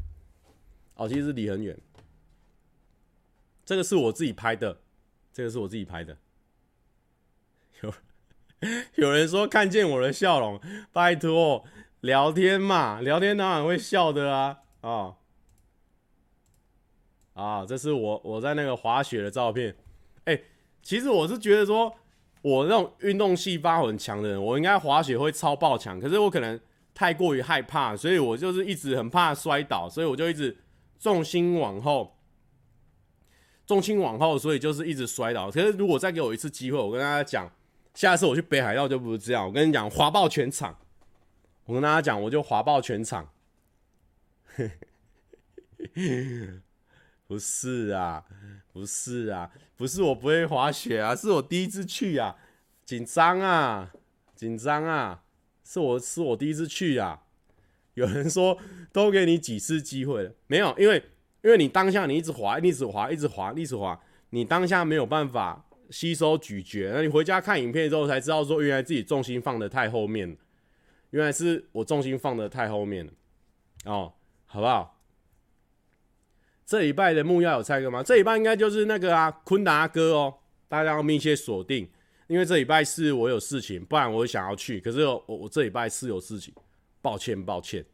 [0.95, 1.77] 哦，其实是离很远，
[3.65, 4.81] 这个是我自己拍的，
[5.33, 6.17] 这个是我自己拍的，
[7.83, 7.95] 有
[8.97, 10.61] 有人说看见我的笑容，
[10.93, 11.65] 拜托。
[12.03, 15.17] 聊天嘛，聊天当然会笑的啊，啊
[17.35, 17.67] 啊！
[17.67, 19.77] 这是我我在那个滑雪的照片。
[20.25, 20.41] 哎、
[20.83, 21.95] 其实我是觉得说，
[22.43, 26.01] 我那种运动细胞很强的人，我应该滑雪会超爆强。
[26.01, 26.59] 可是我可能
[26.95, 30.57] 太过于害怕，所以我就是一直很怕摔倒，所以我就一直
[30.99, 32.17] 重心往后，
[33.67, 35.51] 重心往后，所以就是一直摔倒。
[35.51, 37.51] 可是如果再给我一次机会，我跟大家讲，
[37.95, 39.47] 下次我去北海道就不是这样。
[39.47, 40.77] 我跟你讲，滑爆全场。
[41.67, 43.29] 我跟大家讲，我就滑爆全场。
[47.27, 48.25] 不是啊，
[48.73, 49.51] 不是啊，
[49.81, 52.37] 不是我不会滑雪啊，是我第一次去啊，
[52.85, 53.91] 紧张啊，
[54.35, 55.23] 紧张啊！
[55.65, 57.23] 是我是我第一次去啊。
[57.95, 58.59] 有人说
[58.93, 61.03] 都给你几次机会了，没有，因为
[61.43, 66.91] 因为你当下你一直滑，一直滑，一直滑，一直滑，你当下没有办法吸收咀嚼。
[66.93, 70.37] 那你回家看影片之后才知道说，原来自己重心放的太后面了，
[71.09, 73.13] 原来是我重心放的太后面了。
[73.87, 74.13] 哦，
[74.45, 75.00] 好不好？
[76.71, 78.01] 这礼拜的木曜有蔡哥吗？
[78.01, 80.33] 这礼拜应该就是那个啊，坤达哥哦，
[80.69, 81.91] 大家要密切锁定，
[82.29, 86.55] 因为这礼拜四我有事情，不然我想要去，可是我我这礼拜四有事情，
[87.03, 87.85] 抱歉抱歉。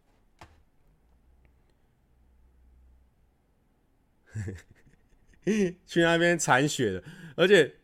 [5.86, 7.02] 去那边铲雪的，
[7.34, 7.76] 而且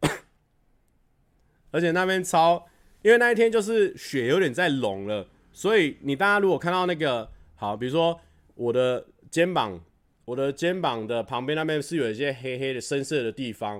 [1.72, 2.68] 而且那边超，
[3.00, 8.20] 因为那一天就是雪有点在融了，所以你大家如果看到那个好，比如说
[8.54, 9.80] 我的肩膀。
[10.26, 13.76] 我的肩膀的旁边那边是有一些黑黑的深色的地方，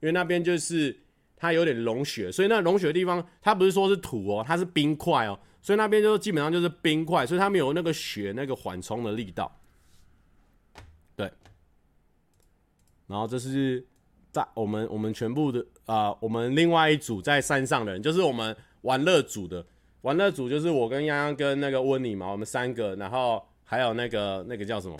[0.00, 0.98] 因为那边就是
[1.36, 9.60] 它有点融雪，所以那融雪的地方它不是说是土哦，它是冰块哦，所以那边就基本上就是冰块，所以它没有那个雪那个缓冲的力道。
[11.14, 11.30] 对，
[13.06, 13.86] 然后这是
[14.32, 19.66] 在我们我们全部的啊、我们另外一组在山上的人，就是我们玩乐组的，
[20.00, 24.96] 玩乐组就是我跟洋洋跟那个温妮嘛，我们三个，然后还有那个那个叫什么？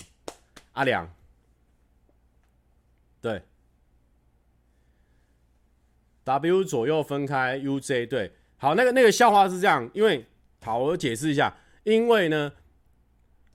[0.72, 1.08] 阿良，
[3.20, 3.42] 对
[6.24, 10.24] ，W 左右分开，UJ 对，好，那个那个笑话是这样，因为
[10.62, 12.52] 好，我解释一下，因为呢，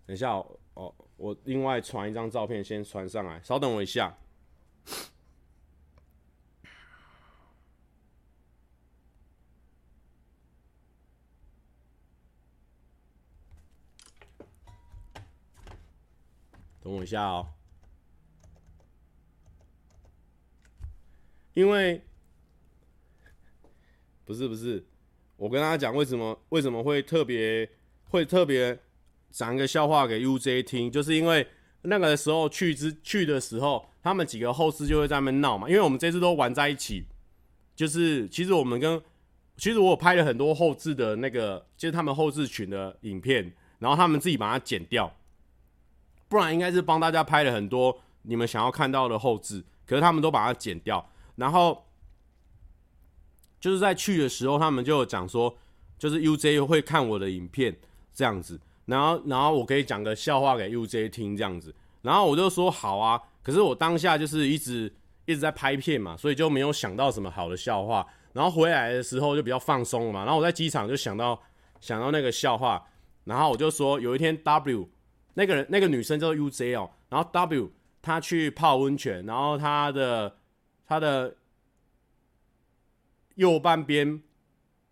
[0.05, 4.15] 等一下哦，哦，我另外传一张照片先传上来，稍等我一下，
[16.85, 17.47] 等我一下哦，
[21.55, 21.99] 因为
[24.23, 24.85] 不是不是，
[25.35, 27.67] 我跟大家讲为什么为什么会特别
[28.09, 28.79] 会特别
[29.31, 31.47] 讲一个笑话给 UJ 听，就是因为
[31.81, 37.03] 那个时候去之去的时候，他们几个后制就会在那边闹嘛，因为我们这次都玩在一起，
[37.75, 39.01] 就是其实我们跟
[39.57, 45.11] 其实我有拍了很多后制的那个，就是他们后制群的影片，然后他们自己把它剪掉。
[46.27, 51.07] 不然应该是帮大家拍了很多你们想要看到的后置，可是他们都把它剪掉。
[51.35, 51.85] 然后
[53.59, 55.55] 就是在去的时候，他们就讲说，
[55.99, 57.75] 就是 UJ 会看我的影片
[58.13, 58.59] 这样子。
[58.85, 61.73] 然后，然后我可以讲个笑话给 UJ 听这样子。
[62.01, 64.91] 然后我就说好啊，可是我当下就是一直
[65.25, 68.05] 一直在拍片嘛，所以就没有想到什么好的笑话。
[68.33, 70.23] 然后回来的时候就比较放松了嘛。
[70.23, 71.39] 然后我在机场就想到
[71.79, 72.83] 想到那个笑话，
[73.25, 74.89] 然后我就说有一天 W。
[75.35, 77.71] 那个人，那个女生叫 UJ 哦，然后 W
[78.01, 80.37] 她去泡温泉，然后她的
[80.85, 81.35] 她的
[83.35, 84.21] 右半边，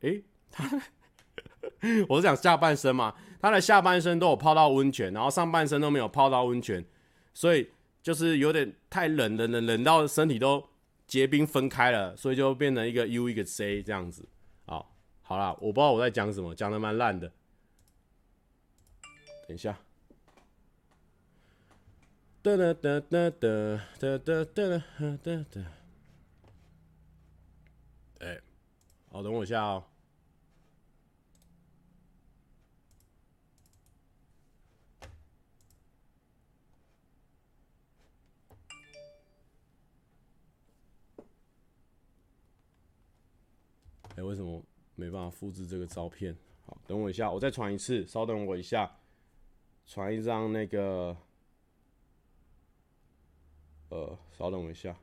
[0.02, 0.70] 诶，她
[2.10, 6.86] 我是讲下半身嘛，她的下半身都有泡到温泉，然后上半身都没有泡到温泉，
[7.34, 7.70] 所以
[8.02, 10.64] 就是有点太冷了，冷冷到身体都
[11.08, 14.28] 结冰分开了，所以就变成一个 U 一个 C 这样子。
[14.66, 17.32] 好，好啦，我不知道我在讲什么，讲的蛮烂的。
[19.48, 19.78] 等一下。
[22.44, 24.84] 哒哒哒哒哒哒哒哒
[25.24, 25.62] 哒哒。
[28.20, 28.42] 哎，
[29.10, 29.86] 好，等我一下哦。
[44.18, 44.62] 哎，为什么
[44.96, 46.38] 没办法复制这个照片？
[46.66, 48.98] 好，等我一下，我再传一次，稍等我一下，
[49.86, 51.16] 传一张那个。
[53.94, 54.98] 呃，稍等我一下，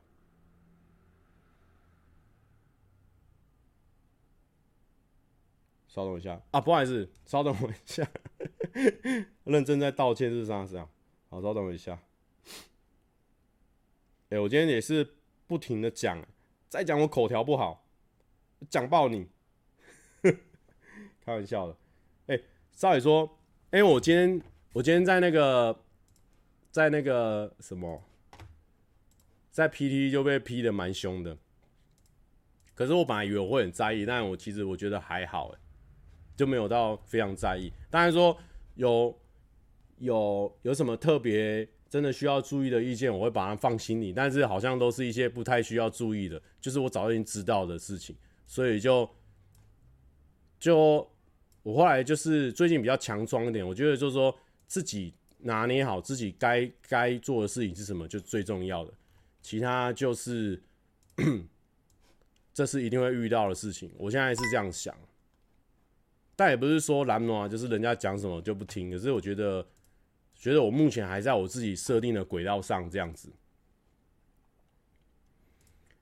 [5.87, 8.05] 稍等一下啊，不好意思，稍等我一下，
[9.45, 10.89] 认真在道歉是啥子啊？
[11.29, 12.03] 好，稍等我一下。
[14.27, 15.15] 哎、我今天也是
[15.47, 16.21] 不停的讲，
[16.67, 17.85] 再讲我口条不好，
[18.69, 19.29] 讲爆你，
[21.23, 21.77] 开玩笑的。
[22.27, 23.37] 哎、欸，少宇说，
[23.69, 24.41] 哎、我今天
[24.73, 25.81] 我今天在那个
[26.71, 28.03] 在那个什么？
[29.51, 31.37] 在 PT 就被批的蛮凶的，
[32.73, 35.57] 可是我本来以为我会很在意，但我其实我觉得还好，诶，
[36.37, 37.71] 就没有到非常在意。
[37.89, 38.37] 当然说
[38.75, 39.15] 有
[39.97, 48.15] 有有什么特别真的需要注意的意见，我会把它放心里，但是好像都是一些不太需要注意的，就是我早已经知道的事情，
[48.47, 49.07] 所以就
[50.57, 51.05] 就
[51.61, 54.33] 我后来就是最近比较强壮一点，我觉得就是说
[54.65, 58.93] 自己拿捏好自己该该做的事情是什么，就最重要的。
[59.41, 60.61] 其他就是，
[62.53, 63.91] 这是一定会遇到的事情。
[63.97, 64.95] 我现在是这样想，
[66.35, 69.65] 但也不是说蓝暖就是人家讲什么就不听，可是我觉得，
[70.35, 73.29] 觉得我目前还在我自己设定的轨道上这样子。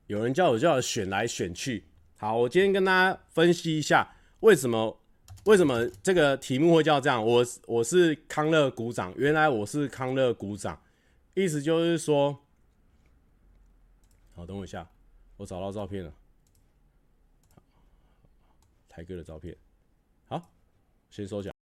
[0.08, 1.86] 有人叫我叫我选来选去，
[2.18, 5.00] 好，我今天跟大家分析一下为什么
[5.46, 7.24] 为什么这个题目会叫这样。
[7.24, 10.82] 我我是康乐股长，原来我是康乐股长，
[11.36, 12.40] 意思就是说，
[14.40, 14.90] 好，等我一下，
[15.36, 16.14] 我找到照片了，
[18.88, 19.54] 台哥的照片。
[20.28, 20.50] 好，
[21.10, 21.59] 先收起来。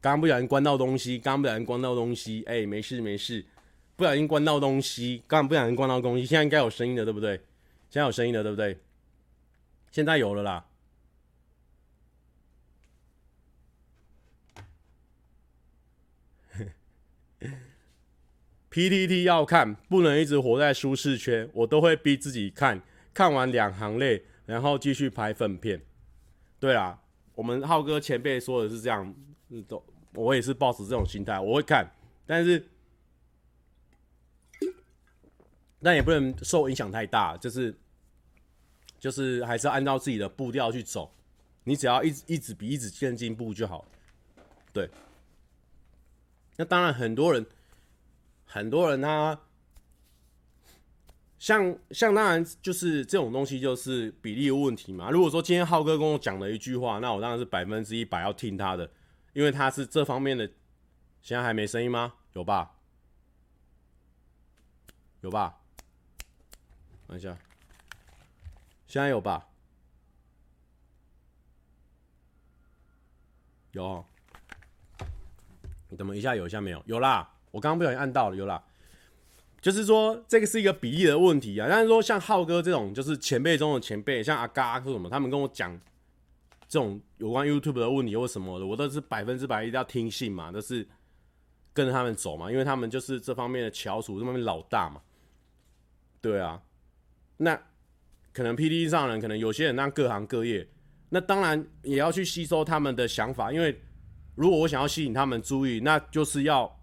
[0.00, 3.44] 刚不小心关到东西，刚不小心关到东西，哎、欸，没事没事，
[3.96, 7.36] 不小心关到东西，刚刚不小心关到东西，现在应该有声音了，对不对？
[7.90, 8.78] 现在有声音了，对不对？
[9.90, 10.66] 现在有了啦。
[18.70, 22.80] PTT 要看，不能一直活在舒适圈，我都会逼自己看，
[23.12, 25.82] 看完两行泪，然后继续拍粪片。
[26.60, 27.00] 对啦。
[27.34, 29.14] 我们浩哥前辈说的是这样，
[29.68, 29.82] 都
[30.14, 31.90] 我也是抱持这种心态，我会看，
[32.26, 32.66] 但是
[35.82, 37.74] 但也不能受影响太大，就是
[38.98, 41.12] 就是还是要按照自己的步调去走，
[41.64, 43.84] 你只要一一直比一直更进步就好。
[44.72, 44.90] 对，
[46.56, 47.46] 那当然很多人
[48.44, 49.38] 很多人他。
[51.38, 55.10] 像像当然就是这种东西就是比例的问题嘛。
[55.10, 58.90] 如果说今天浩哥跟我讲了一句话，那我当然是百分之一百要听他的，
[59.36, 60.50] 因为他是这方面的。
[61.20, 62.14] 现在还没声音吗？
[62.32, 62.76] 有吧？
[65.20, 65.58] 有吧？
[67.06, 67.36] 等一下，
[68.86, 69.46] 现在有吧？
[73.72, 74.06] 有。
[75.88, 76.82] 你等一下，有一下没有？
[76.86, 78.64] 有啦，我刚刚不小心按到了，有啦。
[79.60, 81.66] 就是说，这个是一个比例的问题啊。
[81.68, 85.78] 但是说，像浩哥这种，就是前辈中的前辈，像阿嘎或什么，他们跟我讲
[86.68, 90.86] 这种有关 YouTube 的问题或什么的，我都是百分之百一定要听信嘛，都是
[91.72, 95.00] 跟着他们走嘛，因为他们就是这方面的翘楚，这方面老大嘛。
[96.20, 96.62] 对啊，
[97.36, 97.54] 那
[98.32, 100.68] 可能 PTT 上人，可能有些人那各行各业，
[101.08, 103.80] 那当然也要去吸收他们的想法，因为
[104.34, 106.74] 如果我想要吸引他们注意，那就是要。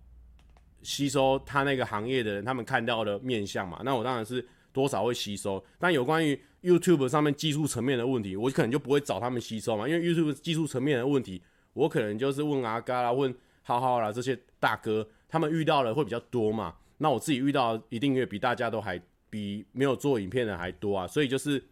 [0.86, 5.64] 吸收他那个行业的人，他们看到的面相嘛，那我当然是多少会吸收。
[5.80, 11.42] 但有关于 YouTube 上面技术层面的问题，我可能就不会找他们吸收嘛，因为 YouTube 技术层面的问题，
[11.74, 16.76] 我可能就是问阿嘎啦、问浩浩啦这些大哥，他们遇到的会比较多嘛。
[16.98, 19.00] 那我自己遇到一定也比大家都还
[19.30, 21.64] 比没有做影片的还多啊，所以就是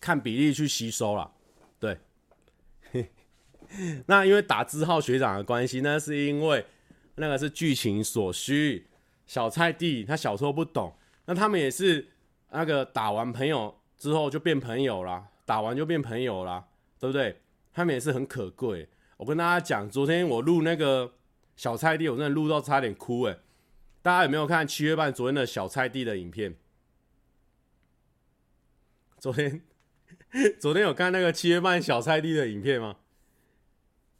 [0.00, 1.30] 看比例去吸收啦。
[1.78, 1.98] 对，
[4.06, 6.64] 那因为打字号学长的关系，那是因为。
[7.16, 8.86] 那个是剧情所需，
[9.26, 12.08] 小菜地他小时候不懂，那他们也是
[12.52, 16.64] 那个打完朋友之后就变朋友啦，打完就变朋友啦，
[16.98, 17.40] 对不对？
[17.72, 18.88] 他们也是很可贵。
[19.16, 21.14] 我跟大家讲，昨天我录那个
[21.56, 23.38] 小菜地，我真的录到差点哭诶。
[24.02, 26.54] 大家有没有看七月半昨天的小菜地的影片？
[29.18, 29.62] 昨天
[30.60, 32.96] 昨天有看那个七月半小菜地的影片吗？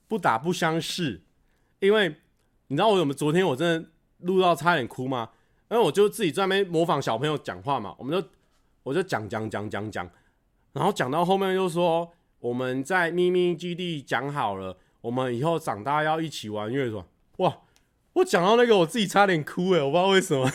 [0.09, 1.22] 不打不相识，
[1.78, 2.16] 因为。
[2.68, 5.28] 你知道我有没有昨天我真的录到差点哭吗？
[5.72, 8.28] 因为我就自己在那边模仿小朋友讲话嘛，我们就
[8.82, 10.06] 我就讲讲讲讲讲，
[10.74, 17.02] 然后讲到后面又说我们在秘密基地讲好了，我们以后长大要一起玩乐团。
[17.38, 17.60] 哇！
[18.12, 20.52] 我讲到那个我自己差点哭诶，我不知道为什么。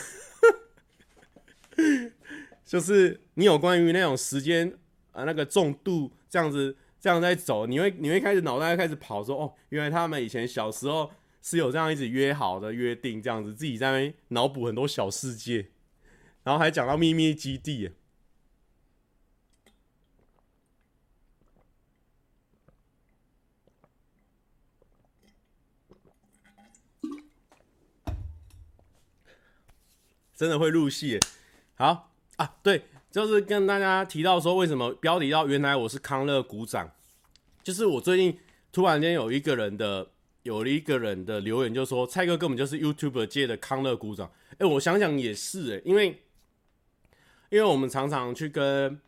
[2.64, 4.72] 就是你有关于那种时间
[5.10, 11.10] 啊那个重度这样子这样在走，你会你会开始脑袋开始跑说哦，原来他们以前小时候。
[11.40, 15.68] 是有这样一直约好的约定，这样子自己在那边脑补很多小世界，
[16.42, 17.92] 然后还讲到秘密基地，
[30.36, 31.18] 真的会入戏。
[31.76, 36.92] 好啊，对，就是跟大家提到说，为什么标题要原来我是康乐股长，
[37.62, 38.38] 就是我最近
[38.70, 40.10] 突然间有一个人的。
[40.48, 44.30] 有了一个人的留言，就说蔡哥根本就是 YouTube 界的康乐股长。
[44.56, 46.22] 哎、我想想也是哎、因为
[47.50, 48.98] 因为我们常常去跟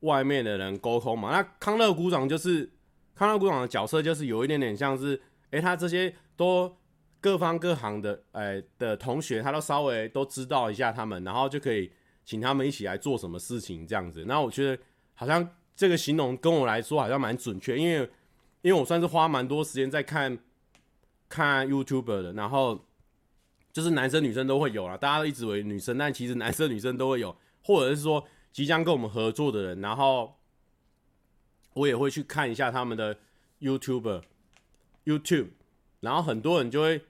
[0.00, 2.70] 外面的人沟通嘛，那康乐股长就是
[3.14, 5.20] 康乐股长的角色，就是有一点点像是，
[5.50, 6.74] 哎、他这些都
[7.20, 11.92] 各方各行的哎、的同学，他都稍微都知道一下他们，然后就可以
[12.24, 14.24] 请他们一起来做什么事情这样子。
[14.26, 15.46] 那我觉得好像
[15.76, 18.08] 这个形容跟我来说好像蛮准确，因为
[18.62, 20.38] 因为我算是花蛮多时间在看。
[21.32, 22.84] 看 YouTuber 的，然后
[23.72, 28.22] 就是男生女生都会有啦，大家都一直以为女生，但其实男生女生都会有，或者是说
[28.52, 30.36] 即将跟我们合作的人，然后
[31.72, 33.16] 我也会去看一下他们的
[33.60, 34.24] YouTuber
[35.06, 35.52] YouTube，
[36.00, 37.00] 然后很多人就会，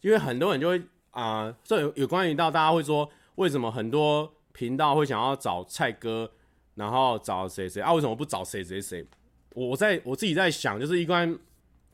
[0.00, 0.82] 因为很多人就会
[1.12, 6.32] 啊，这、有有关于到大家会说，为什么很多频道会想要找蔡哥，
[6.74, 7.92] 然后找谁谁啊？
[7.94, 9.06] 为什么不找谁谁谁？
[9.54, 11.38] 我在我自己在想，就是一关。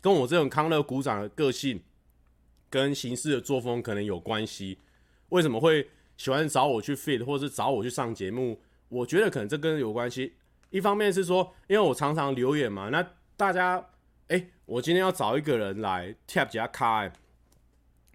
[0.05, 1.82] 跟我这种康乐股长的个性
[2.68, 4.78] 跟行事的作风可能有关系。
[5.30, 5.88] 为什么会
[6.18, 8.61] 喜欢找我去 fit，或是找我去上节目？
[8.90, 10.34] 我觉得可能这跟有关系。
[10.68, 13.02] 一方面是说，因为我常常留言嘛，那
[13.34, 13.82] 大家，
[14.28, 17.11] 哎、我今天要找一个人来 tap 几下卡，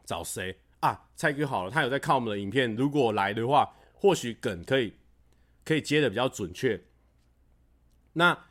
[0.06, 1.08] 找谁啊？
[1.16, 2.76] 蔡哥好了，他有在看我们的影片。
[2.76, 4.94] 如果来的话，或许梗可以
[5.66, 6.80] 可以接的比较准确。
[8.14, 8.46] 那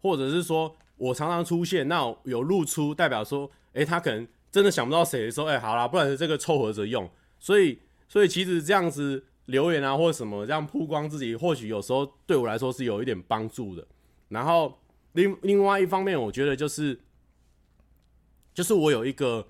[0.00, 0.76] 或者是说。
[1.02, 7.10] 我常常出现，那有露出，代表说，哎、他可能真的想不到谁的时候，哎、好啦，不然这个凑合着用。
[7.40, 7.76] 所以，
[8.08, 13.84] 所以其实这样子留言啊，或者什么这样曝光自己，或许有时候对我来说是有一点帮助的。
[14.28, 14.78] 然后
[15.14, 17.00] 另另外一方面，我觉得就是，
[18.54, 19.44] 就是我有一个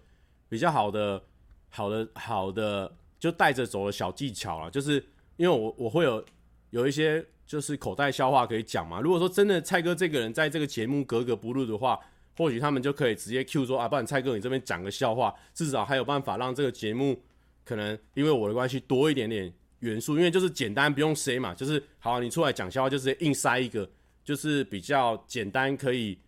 [0.49, 1.23] 比较好的、
[1.69, 2.91] 好的、好的，
[3.21, 5.05] 就带着走的小技巧啊，就是
[5.37, 6.25] 因为我我会有
[6.71, 7.27] 有一些。
[7.53, 8.99] 就是口袋笑话可以讲嘛。
[8.99, 12.01] 如果说真的蔡哥这个人在这个节目格格不入的话，
[12.35, 17.23] 或许他们就可以直接 Q 说啊，不然蔡哥你这边讲个笑话，至少还有办法让这个节目
[17.63, 23.87] 可能因为我的关系多一点点元素，因为就是简单不用塞嘛，就是好，你出来讲笑话就直接硬塞一个，
[24.25, 26.19] 就是比较简单可以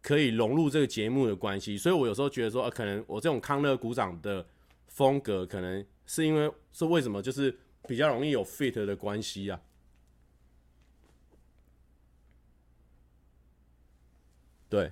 [0.00, 1.76] 可以融入这个节目的关系。
[1.76, 4.46] 所以我有时候觉得说，呃，可能我这种康乐鼓掌的
[4.88, 7.54] 风格，可能是因为是为什么就是
[7.86, 9.60] 比较容易有 fit 的关系啊。
[14.72, 14.90] 对，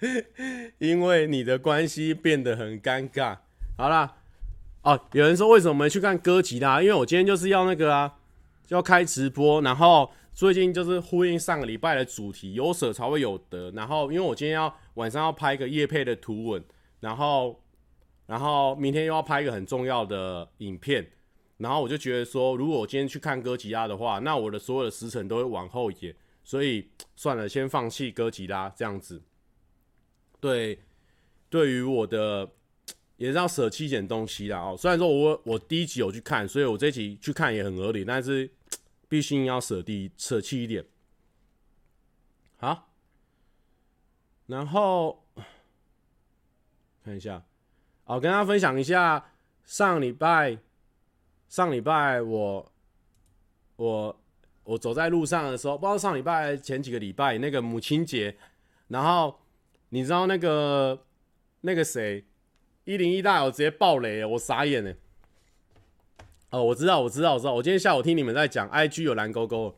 [0.78, 3.38] 因为你的关系变得很尴尬。
[3.76, 4.16] 好啦，
[4.82, 6.82] 哦，有人说为什么没去看哥吉拉？
[6.82, 8.16] 因为我今天就是要那个啊，
[8.66, 13.70] 要开直播，然后最近就是呼应上个礼拜的主题，有舍才会有得。
[13.70, 16.64] 然后因为我今天要晚上要拍一个夜配的图文，
[16.98, 17.62] 然后
[18.26, 21.06] 然后明天又要拍一个很重要的影片，
[21.58, 26.12] 然后我就觉得说，如果我今天去看哥吉拉的话，那我的所有的时辰都会往后延。
[26.44, 29.22] 所以算了，先放弃哥吉拉这样子。
[30.38, 30.78] 对，
[31.48, 32.48] 对于我的
[33.16, 34.76] 也是要舍弃一点东西啦哦。
[34.78, 38.50] 虽然说我我第一集有去看，所以我这集去看也很合理，但是
[39.08, 40.84] 毕竟要舍弃舍弃一点。
[42.58, 42.92] 好，
[44.46, 45.26] 然后
[47.02, 47.42] 看一下，
[48.04, 49.32] 哦，跟大家分享一下
[49.64, 50.58] 上礼拜
[51.48, 52.72] 上礼拜我
[53.76, 54.20] 我。
[54.64, 58.34] 我走在路上的时候，不知道上礼拜前几个礼拜那个母亲节，
[58.88, 59.38] 然后
[59.90, 60.98] 你知道那个
[61.60, 62.24] 那个谁
[62.84, 64.94] 一零一大楼直接爆雷，我傻眼呢。
[66.48, 67.52] 哦，我知道，我知道，我知道。
[67.52, 69.76] 我今天下午听你们在讲，IG 有蓝勾勾，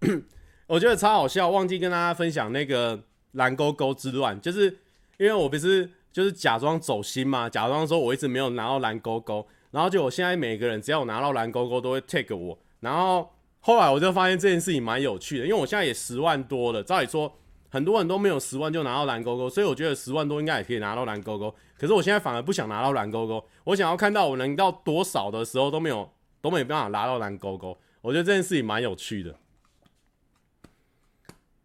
[0.68, 1.50] 我觉得超好笑。
[1.50, 4.70] 忘记跟大家分享那个蓝勾勾之乱，就是
[5.18, 13.30] 因为我不是就是假装走心嘛，假装说我一直没有拿到蓝勾勾，然后就我现在每个人只要我拿到蓝勾勾都会 take 我，然后。
[13.66, 17.34] 后来我就发现这件事情蛮有趣的，因为我现在也十万多了，照理说
[17.70, 21.54] 很多人都没有十万就拿到蓝勾勾，所以我觉得十万多应该也可以拿到蓝勾勾。
[21.78, 26.12] 可是我现在反而不想拿到蓝勾勾，我想要看到我能到多少的时候都没有
[26.42, 27.78] 都没办法拿到蓝勾勾。
[28.02, 29.34] 我觉得这件事情蛮有趣的，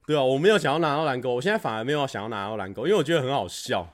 [0.08, 3.86] 对啊，我没有想要拿到蓝勾，我现在反而没有想要拿到蓝勾，因为我觉得很好笑。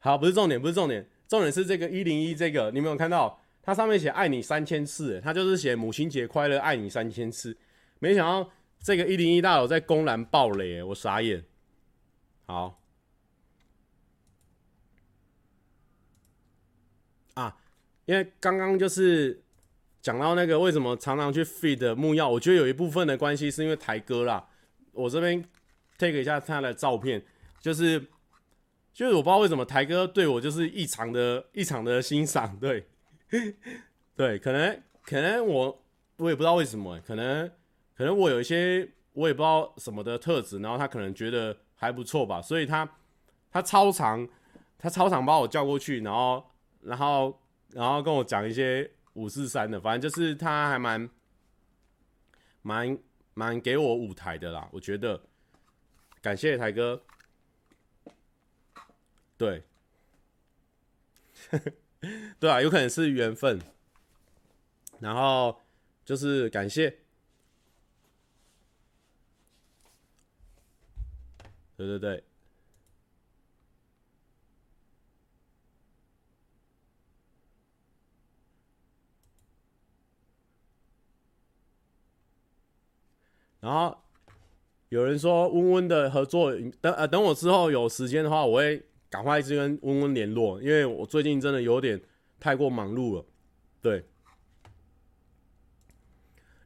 [0.00, 3.38] 好，不是重点，不是重点，重点是这个一零一这个，你没有看到？
[3.66, 7.58] 它上面写爱你三千次，它就是写母亲节快乐，爱你三千次。
[7.98, 8.48] 没想到
[8.78, 11.44] 这个一零一大楼在公然爆雷，我傻眼。
[12.44, 12.80] 好，
[17.34, 17.56] 啊，
[18.04, 19.42] 因为刚刚就是
[20.00, 24.48] 讲到那个为什么常常去 feed 木曜，我觉得有一部分的关系是因为台哥啦。
[24.92, 25.44] 我这边
[25.98, 27.20] take 一下他的照片，
[27.60, 28.00] 就是
[28.94, 32.86] 就是我不知道为什么台哥对我就是异常的异常的欣赏，对。
[34.16, 35.84] 对，可能可能我
[36.16, 37.50] 我也不知道为什么，可能
[37.94, 42.88] 可能我有一些我也不知道什么的特质，然后他可能觉得还不错吧，所以他
[43.50, 44.28] 他超常
[44.78, 46.50] 他超常把我叫过去，然后
[46.82, 51.08] 然后然后跟我讲一些五四三的，反正就是他还蛮
[52.62, 52.98] 蛮
[53.34, 55.22] 蛮给我舞台的啦，我觉得。
[56.22, 57.00] 感谢台哥，
[59.38, 59.62] 对，
[62.38, 63.60] 对啊，有可能是缘分，
[65.00, 65.60] 然后
[66.04, 66.98] 就是感谢。
[71.76, 72.24] 对对对，
[83.60, 83.94] 然后
[84.88, 92.00] 有人说温温的合作，等呃等我之后有时间的话，我会赶快去跟温温联络，因为我最近真的有点
[92.40, 93.24] 太过忙碌了，
[93.80, 94.04] 对，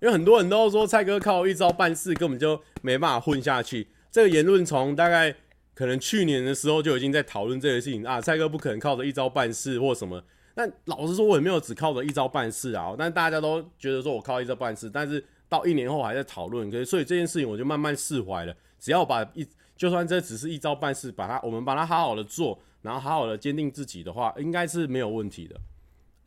[0.01, 3.89] 因为很多人都说蔡哥靠一招办事根本就没办法混下去。
[4.11, 5.35] 这个言论从大概
[5.75, 10.23] 可能去年的时候就已经在讨论这个事情啊，蔡哥不可能靠着一招办事或什么。
[10.55, 12.95] 但老实说，我也没有只靠着一招办事啊。
[12.99, 18.55] 但大家都觉得说我靠一招办事，但是到一年后还在讨论，所以这件事情我就慢慢释怀了。
[18.79, 19.47] 只要把一，
[19.81, 25.59] 就算这只是一招办事，把它我们把它好好的做，然后好好的坚定自己的话，应该是没有问题的。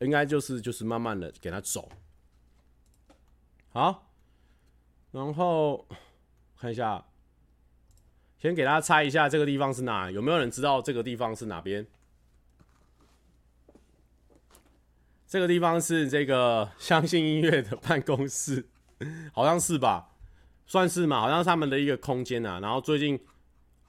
[0.00, 1.88] 应该就是就是慢慢的给他走。
[3.68, 4.10] 好，
[5.12, 5.86] 然后
[6.58, 7.04] 看一下。
[8.38, 10.10] 先给大家猜一下这个地方是哪？
[10.10, 11.86] 有没有人知道这个地方是哪边？
[15.28, 18.66] 这个地方是这个相信音乐的办公室，
[19.32, 20.10] 好像是吧？
[20.66, 21.20] 算是嘛？
[21.20, 22.58] 好像是他们的一个空间啊。
[22.58, 23.18] 然后最近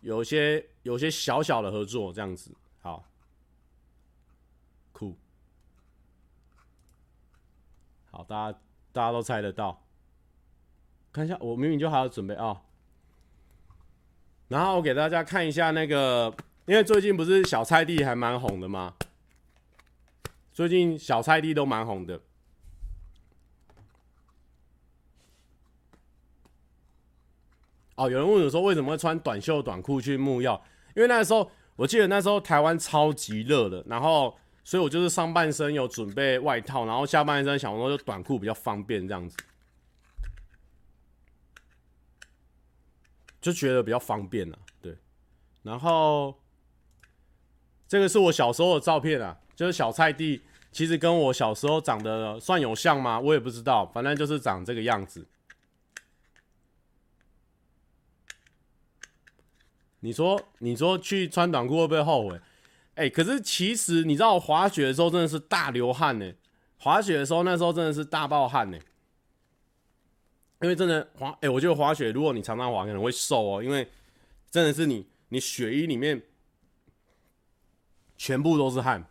[0.06, 3.04] 有些有些小小的合作这样子，好，
[4.92, 5.18] 酷，
[8.12, 8.60] 好，大家
[8.92, 9.84] 大家都猜得到。
[11.12, 12.46] 看一下，我明明就还要准备啊。
[12.46, 12.62] 哦
[14.48, 16.32] 然后我给大家看一下那个，
[16.68, 18.94] 因为最近不是小菜地还蛮红的吗？
[20.54, 22.22] 最近小菜地都蛮红的。
[27.96, 30.62] 哦，有人问我说为什么会穿短袖短裤去木曜？
[30.96, 39.38] 因为那时候我记得那时候台湾超级热的，然后所以我就是上半身有准备外套，然后下半身想说就短裤比较方便这样子。
[43.42, 44.98] 就觉得比较方便了，对。
[45.62, 46.42] 然后
[47.88, 50.42] 这个是我小时候的照片啊，就是小菜地，
[50.72, 53.20] 其实跟我小时候长得算有像吗？
[53.20, 55.28] 我也不知道，反正就是长这个样子。
[60.06, 62.40] 你说，你说去穿短裤会不会后悔？
[62.94, 66.32] 哎，可是其实你知道，滑雪的时候真的是大流汗呢。
[66.78, 68.78] 滑雪的时候那时候真的是大爆汗呢。
[70.62, 73.64] 因为真的滑，哎、我觉得滑雪，如果你常常滑，可能会瘦哦。
[73.64, 73.90] 因为
[74.52, 76.22] 真的是你，你雪衣里面
[78.16, 79.04] 全部都是汗。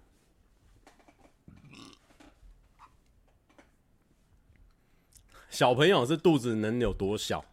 [5.51, 7.45] 小朋友是肚子能有多小？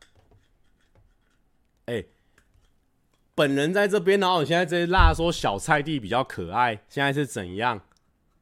[1.86, 2.06] 哎、
[3.42, 7.82] 本人在这边，然后你现在这些辣说小菜地比较可爱，现在是怎样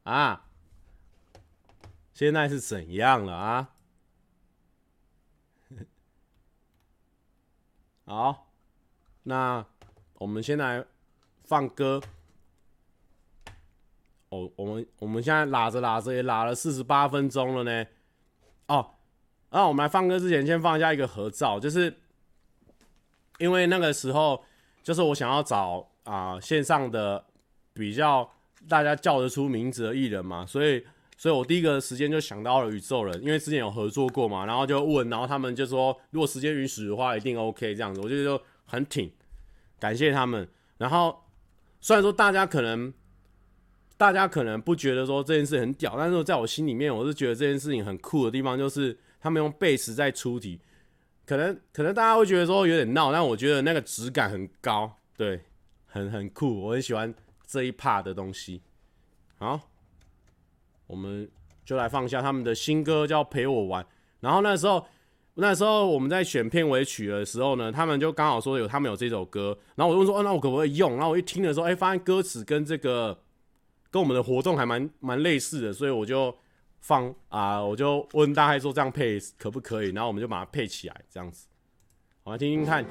[0.02, 0.44] 啊？
[2.12, 3.70] 现在是怎样了啊？
[8.04, 8.52] 好，
[9.22, 9.64] 那
[10.18, 10.84] 我们先来
[11.44, 12.02] 放歌。
[14.28, 17.86] 哦，我们我们现在拉着拉着也拉了四十八分钟了呢。
[18.66, 18.96] 哦，
[19.48, 21.98] 那我们来放歌之前，先放一下一个合照，就是
[23.38, 24.44] 因为那个时候，
[24.82, 27.24] 就是我想要找啊、线上的
[27.72, 28.30] 比较
[28.68, 30.84] 大家叫得出名字的艺人嘛，所以。
[31.22, 39.12] 所以我第一个时间就想到了宇宙人，因为之前有合作过嘛，然后就问，然后他们就说，如果时间允许的话，一定 OK 这样子，我就就很挺，
[39.78, 40.48] 感谢他们。
[40.78, 41.14] 然后
[41.78, 42.90] 虽然说大家可能
[43.98, 50.58] 大家可能不觉得说这件事很屌，但是在我心里面，我是觉得这件事情很酷的地方，就是他们用贝斯在出题，
[51.30, 55.40] 可能可能大家会觉得说有点闹，但我觉得那个质感很高，对，
[55.86, 57.14] 很很酷，我很喜欢
[57.46, 58.60] 这一 part 的东西，
[59.38, 59.60] 好。
[60.88, 61.30] 我们
[61.64, 63.80] 就来放下他们的新歌，叫《陪我玩》。
[64.18, 64.84] 然后那时候，
[65.34, 69.56] 那时候我们在选片尾曲的时候呢，他们就刚好说有他们有这首歌。
[69.76, 73.16] 然后我就说：“哦，那我可不可以用？”然后我一听的时候，哎，发现歌词跟这个
[73.88, 76.36] 跟我们的活动还蛮蛮类似的，所以我就
[76.80, 79.90] 放啊、我就问大概说这样配可不可以？
[79.90, 81.46] 然后我们就把它配起来，这样子，
[82.24, 82.84] 我们听听看。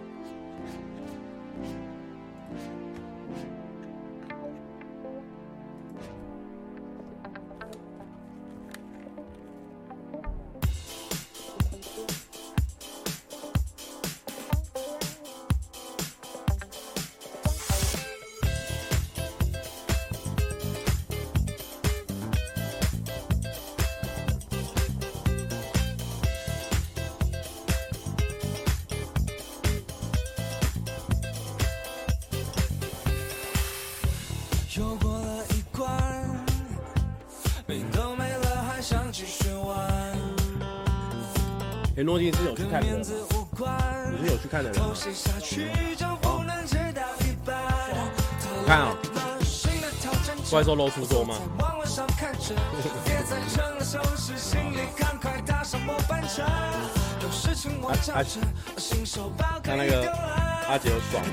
[42.20, 43.06] 哎，诺金是有去看的人吗？
[44.12, 44.94] 你是有去看的人吗？
[47.94, 48.04] 哦，
[48.68, 48.92] 看啊，
[50.52, 51.36] 怪兽露出多吗？
[58.14, 58.24] 啊 啊！
[59.64, 60.12] 看那个
[60.68, 61.32] 阿杰有爽吗？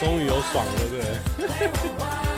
[0.00, 2.31] 终于有爽了，对不对？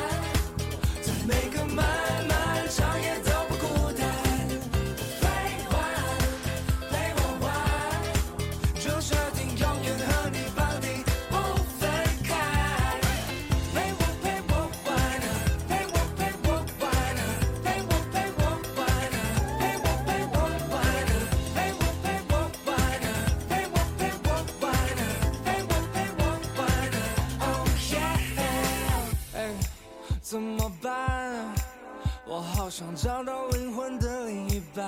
[32.77, 34.85] 想找到灵魂的另一半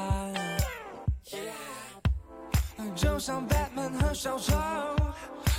[2.96, 4.56] 就像 Batman 和小丑，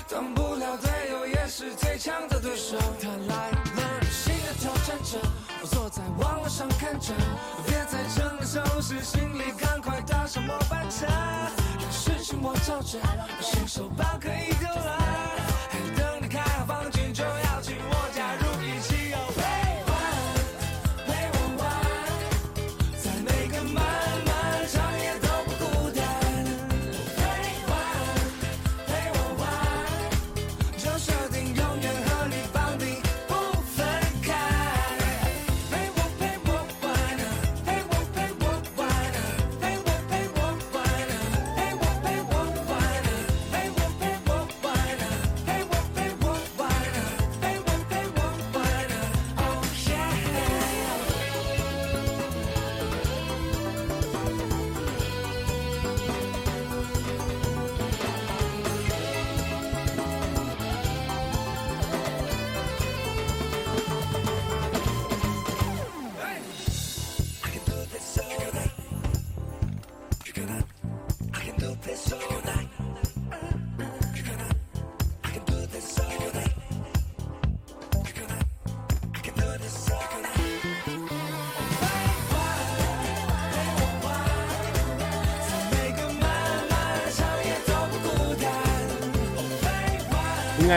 [0.09, 2.77] 当不了队友也是最强的对手。
[3.01, 3.57] 他来了，
[4.11, 5.19] 新的挑战者，
[5.61, 7.13] 我坐在网络上看着，
[7.65, 11.05] 别再整个收拾行李，赶快搭上末班车。
[11.79, 12.99] 有事情我罩着，
[13.39, 14.66] 新手包可以丢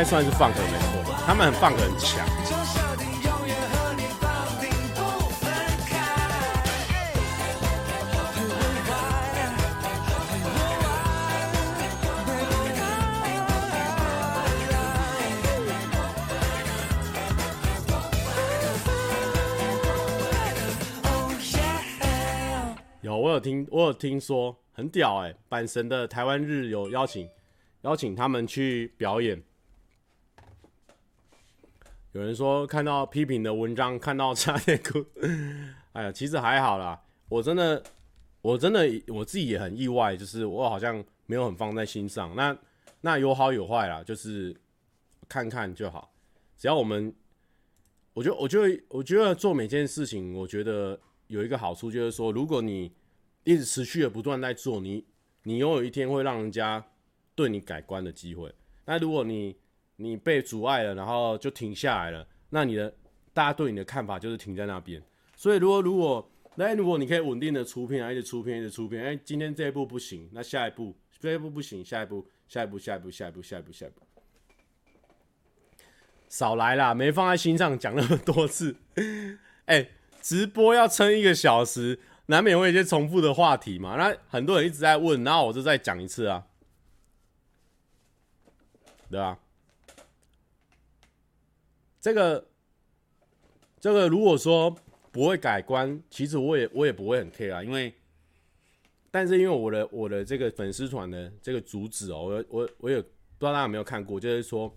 [0.00, 2.26] 该算是 funk 没错，他们很 funk 很强。
[23.02, 27.28] 有，我有听，我有听说很屌哎、欸，阪神的台湾日有邀请
[27.82, 29.49] 邀请他们去表演。
[32.12, 35.04] 有人说看到批评的文章，看到差点哭。
[35.92, 37.00] 哎呀，其实还好啦。
[37.28, 37.80] 我真的，
[38.42, 42.34] 我真的我自己也很意外，就是我好像没有很放在心上。
[42.34, 42.56] 那
[43.02, 44.54] 那有好有坏啦，就是
[45.28, 46.12] 看看就好。
[46.58, 47.14] 只要我们，
[48.12, 50.98] 我觉得，我觉得，我觉得做每件事情，我觉得
[51.28, 52.92] 有一个好处，就是说，如果你
[53.44, 55.04] 一直持续的不断在做，你
[55.44, 56.84] 你拥有一天会让人家
[57.36, 58.52] 对你改观的机会。
[58.84, 59.56] 那如果你
[60.00, 62.26] 你被阻碍了，然后就停下来了。
[62.48, 62.92] 那你的
[63.32, 65.02] 大家对你的看法就是停在那边。
[65.36, 74.02] 所以如果如果那如果你可以稳定的出片，一直出片，一直出片，哎，今天这一步不行，那下一步这一步不行，下一步下一步下一步下一步下一步下一步，
[76.28, 78.76] 少来啦，没放在心上，讲那么多次。
[79.66, 79.88] 哎，
[80.20, 83.96] 直播要撑一个小时，难免会有一些重复的话题嘛。
[83.96, 86.46] 那很多人一直在问，然后我就再讲一次啊，
[89.08, 89.38] 对吧？
[92.00, 92.48] 这个，
[93.78, 94.74] 这个如果说
[95.12, 97.92] 不会改观，其实我也我也不会很 care 啊，因为，
[99.10, 104.74] 但是因为我的我的这个粉丝团的这个主旨哦，我我我也不知道大家有没有看过，就是说，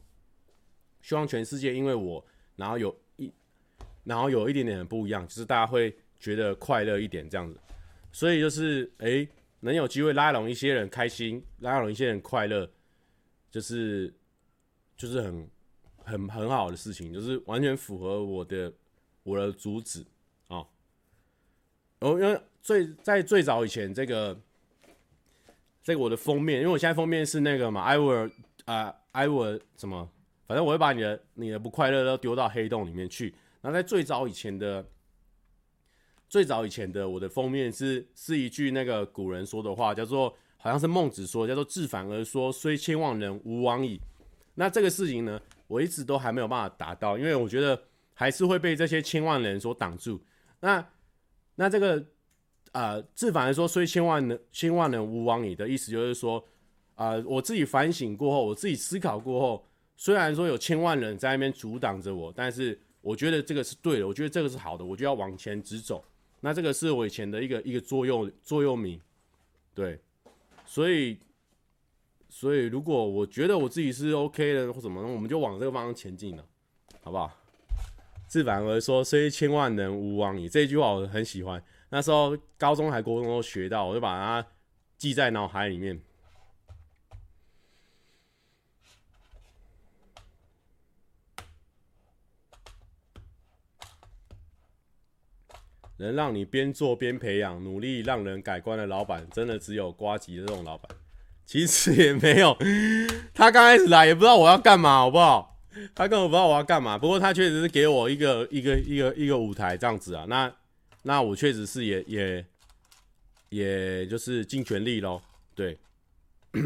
[1.02, 2.26] 希望全世界因为我，
[2.58, 3.32] 然后有一，
[4.04, 7.58] 然后有一点点的不一样，就是大家会觉得快乐一点这样子，
[8.12, 9.26] 所以就是诶，
[9.62, 12.70] 能有机会拉拢一些人开心，拉拢一些人快乐，
[13.50, 14.14] 就是
[14.98, 15.48] 就是很。
[16.04, 18.72] 很很好的事情，就是完全符合我的
[19.24, 20.06] 我的主旨
[20.47, 20.66] 啊。
[21.99, 24.39] 哦，因为最在最早以前，这个
[25.84, 28.32] 这个我的封面，因为我现在封面是那个嘛，I will
[28.66, 30.10] 啊，I will 什么，
[30.47, 33.34] 反正我会把你的你的不快乐都丢到黑洞里面去。
[33.62, 34.86] 那在最早以前的
[36.28, 43.99] 最早以前的我的封面是是一句那个古人说的话，叫做好像是孟子说，叫做自反而说，虽千万人，吾往矣。
[44.56, 47.82] 那这个事情呢，我一直都还没有办法达到，因为我觉得
[48.14, 50.22] 还是会被这些千万人所挡住。
[50.59, 50.86] 那
[51.55, 51.97] 那这个
[52.72, 56.43] 啊、呃，自反而说，虽千万人，千万人，吾往矣的意思就是说。
[56.95, 59.66] 啊、我自己反省过后，我自己思考过后，
[59.97, 66.05] 虽然说有千万人在那边阻挡着我，但是我觉得这个是对的，我觉得这个是好的，我就要往前直走。
[66.39, 69.01] 那这个是我以前的一个一个座右座右铭，
[69.74, 69.99] 对，
[70.68, 71.18] 所以
[72.36, 76.44] 所以如果我觉得我自己是 OK 的或什么，我们就往这个方向前进了，
[77.04, 77.32] 好不好？
[78.28, 80.50] 自反而说，虽千万人，吾往矣。
[80.50, 84.48] 这句话我很喜欢，那时候高中还国中都学到，我就把它
[84.98, 86.02] 记在脑海里面。
[95.98, 100.90] 能让你边做边培养，努力让人改观的老板，真的只有瓜吉这种老板。
[101.46, 102.58] 其实也没有，
[103.34, 105.60] 他刚开始来也不知道我要干嘛，好不好？
[105.96, 106.98] 他根本不知道我要干嘛。
[106.98, 110.26] 不过他确实是给我一个一个一个一个舞台这样子啊。
[110.28, 110.54] 那
[111.02, 112.46] 那我确实是也也
[113.50, 115.22] 也就是尽全力喽。
[115.56, 115.78] 对，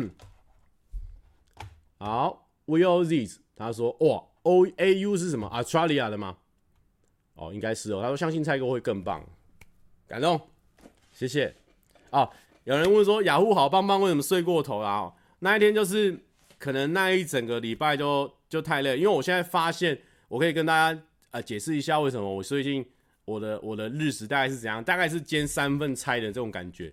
[1.98, 6.38] 好，Will These，他说哇，O A U 是什么？Australia 的吗？
[7.36, 8.02] 哦，应该是哦。
[8.02, 9.24] 他说：“相信蔡哥会更棒，
[10.08, 10.40] 感动，
[11.12, 11.54] 谢谢。”
[12.12, 12.30] 哦，
[12.68, 15.10] 有人问说：“雅虎好棒棒，为什么睡过头啊？”
[15.40, 16.20] 那一天就是
[16.60, 19.98] 可能那一整个礼拜就就太累，因为我现在发现，
[20.28, 21.02] 我可以跟大家
[21.32, 22.86] 呃解释一下为什么我最近
[23.24, 26.88] 我的我的日子大概是怎样，大概是兼三份差的这种感觉，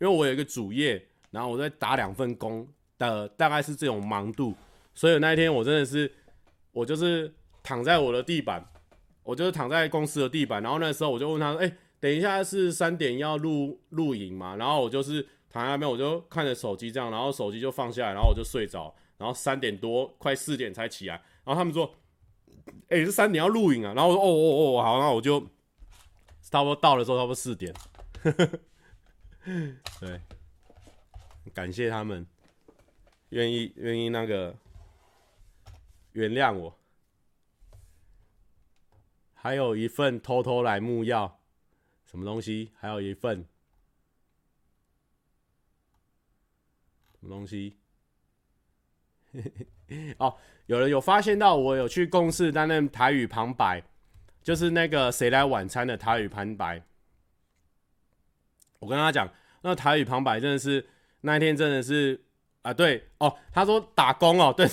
[0.00, 4.54] 因为我有一个主业，然后我在打两份工的，大概是这种忙度，
[4.94, 6.12] 所以那一天我真的是
[6.72, 8.62] 我就是躺在我的地板。
[9.22, 21.14] 我就是躺在公司的地板，然后那时候我就问他说：“哎、等一下是三点要录录影嘛？”然后我就是躺在那边，我就看着手机这样，然后手机就放下来，然后我就睡着，然后三点多快四点才起来。
[21.44, 21.94] 然后他们说
[22.88, 25.40] ：“哎、欸，是三点要录影啊？”然后我说：“哦哦哦，好，那我就
[26.42, 27.72] 差不多到的时候差不多四点。
[30.00, 30.20] ”对，
[31.54, 32.26] 感谢他们
[33.28, 34.56] 愿意愿意那个
[36.12, 36.76] 原谅我。
[39.34, 41.38] 还有一份偷偷来木曜，
[42.16, 42.70] 什么东西？
[42.80, 43.44] 还有一份
[47.20, 47.76] 什么东西？
[50.16, 53.82] 哦，有人有发现到我有去共事担任台语旁白，
[54.42, 56.82] 就是那个谁来晚餐的台语旁白。
[58.78, 60.88] 我跟他讲，那台语旁白真的是
[61.20, 62.24] 那一天真的是
[62.62, 64.66] 啊，对哦，他说打工哦，对，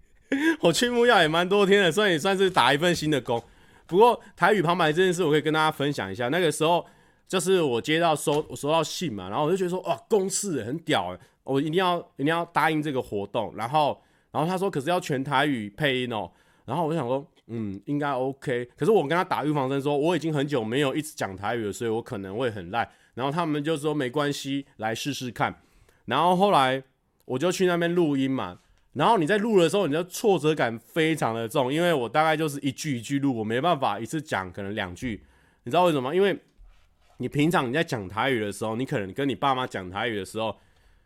[0.60, 3.42] 我去木曜也蛮多天的，所以也算是打一份新的工。
[3.90, 6.28] 不过台语旁白这件事，我可以跟大家分享一下。
[6.28, 6.86] 那个时候
[7.26, 13.52] 就是我接到收我收到信嘛，然后我就觉得说哇，公司很屌，我一定要一定要答应这个活动。
[13.56, 16.30] 然后然后他说可是要全台语配音哦。
[16.64, 18.64] 然后我就想说嗯，应该 OK。
[18.76, 22.88] 可是我跟他打预防针说我已经很久没有一直讲台语了，所以我可能会很烂。
[23.14, 25.60] 然后他们就说没关系，来试试看。
[26.04, 26.80] 然后后来
[27.24, 28.60] 我就去那边录音嘛。
[28.92, 35.22] 然后你在录的时候，你的挫折感非常的重，因为我大概就是一句一句录，我没办法一次讲可能两句，
[35.62, 36.12] 你知道为什么？
[36.12, 36.36] 因为
[37.18, 40.56] 你平常你在讲台语的时候，你可能跟你爸妈讲台语的时候，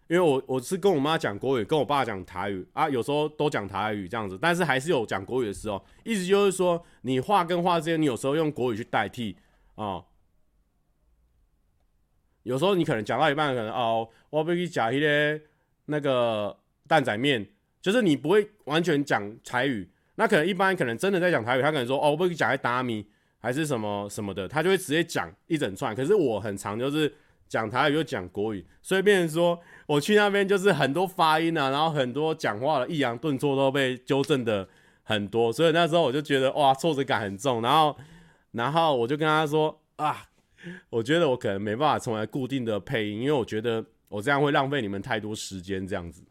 [0.09, 9.37] 因为我我是跟我妈讲国语，跟我爸讲台语啊，有时候都讲台语这样子，但是还是有讲国语的时候，意思就是说你话跟话之间，你有时候用国语去代替
[9.75, 10.05] 啊、哦，
[12.45, 15.43] 有时候你可能讲到一半，可能哦，我要去讲一些
[15.85, 16.57] 那个
[16.89, 17.47] 蛋仔面。
[17.85, 23.07] 就是你不会完全讲台语，那可能一般可能真的在讲台语，他可能说哦，我不会讲在打咪
[23.39, 25.95] 还是什么什么的，他就会直接讲一整串。
[25.95, 27.13] 可是我很常就是
[27.47, 34.67] 讲台语又讲国语，所以变成说我去那边就是很多发音啊，然后很多讲话的抑扬顿挫都被纠正的
[35.03, 37.61] 很多，所以那时候我就觉得哇，挫折感很重。
[37.61, 37.95] 然后
[38.53, 40.25] 然后我就跟他说啊，
[40.89, 46.23] 我觉得我可能没办法成为固定的配音，因为我觉得我这样会浪费你们太多时间这样子。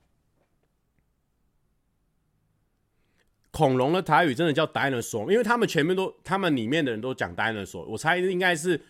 [3.53, 8.81] 恐龙的台语真的叫 dinosaur，因为他们前面都，他们里面的人都讲 dinosaur，我猜应该是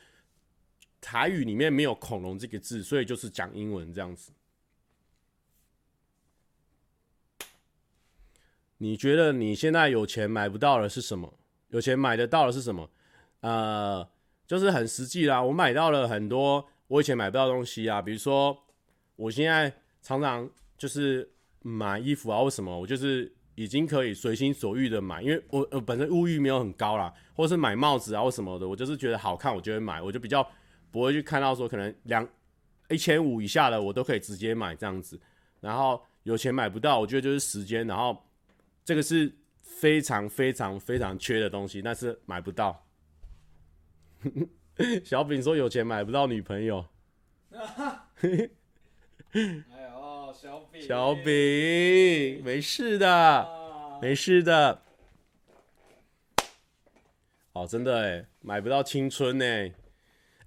[1.01, 4.31] 台语里面没有恐龙这个字，所以就是讲英文这样子。
[8.77, 11.37] 你觉得你现在有钱买不到的是什么？
[11.67, 12.89] 有钱买得到的是什么？
[13.41, 14.09] 呃，
[14.47, 15.43] 就是很实际啦。
[15.43, 18.57] 我买到了很多我以前买不到的东西啊，比如说
[19.17, 22.79] 我现在常常就是买衣服啊，为什么？
[22.79, 23.29] 我就是。
[23.55, 30.47] 已经可以随心所欲的买，因为我呃本身物欲没有很高啦，或是买帽子啊或什么的，我就是觉得好看，我就会买，我就比较
[30.91, 32.27] 不会去看到说可能两
[32.89, 35.19] 一千五以下的我都可以直接买这样子，
[35.59, 38.25] 然后有钱买不到，我觉得就是时间，然后
[38.83, 39.31] 这个是
[39.61, 42.85] 非常非常非常缺的东西，但是买不到。
[45.03, 46.83] 小饼说有钱买不到女朋友。
[50.43, 54.81] 小饼，小饼，没事的，啊没事的。
[57.53, 59.71] 哦，真的哎，买不到青春哎，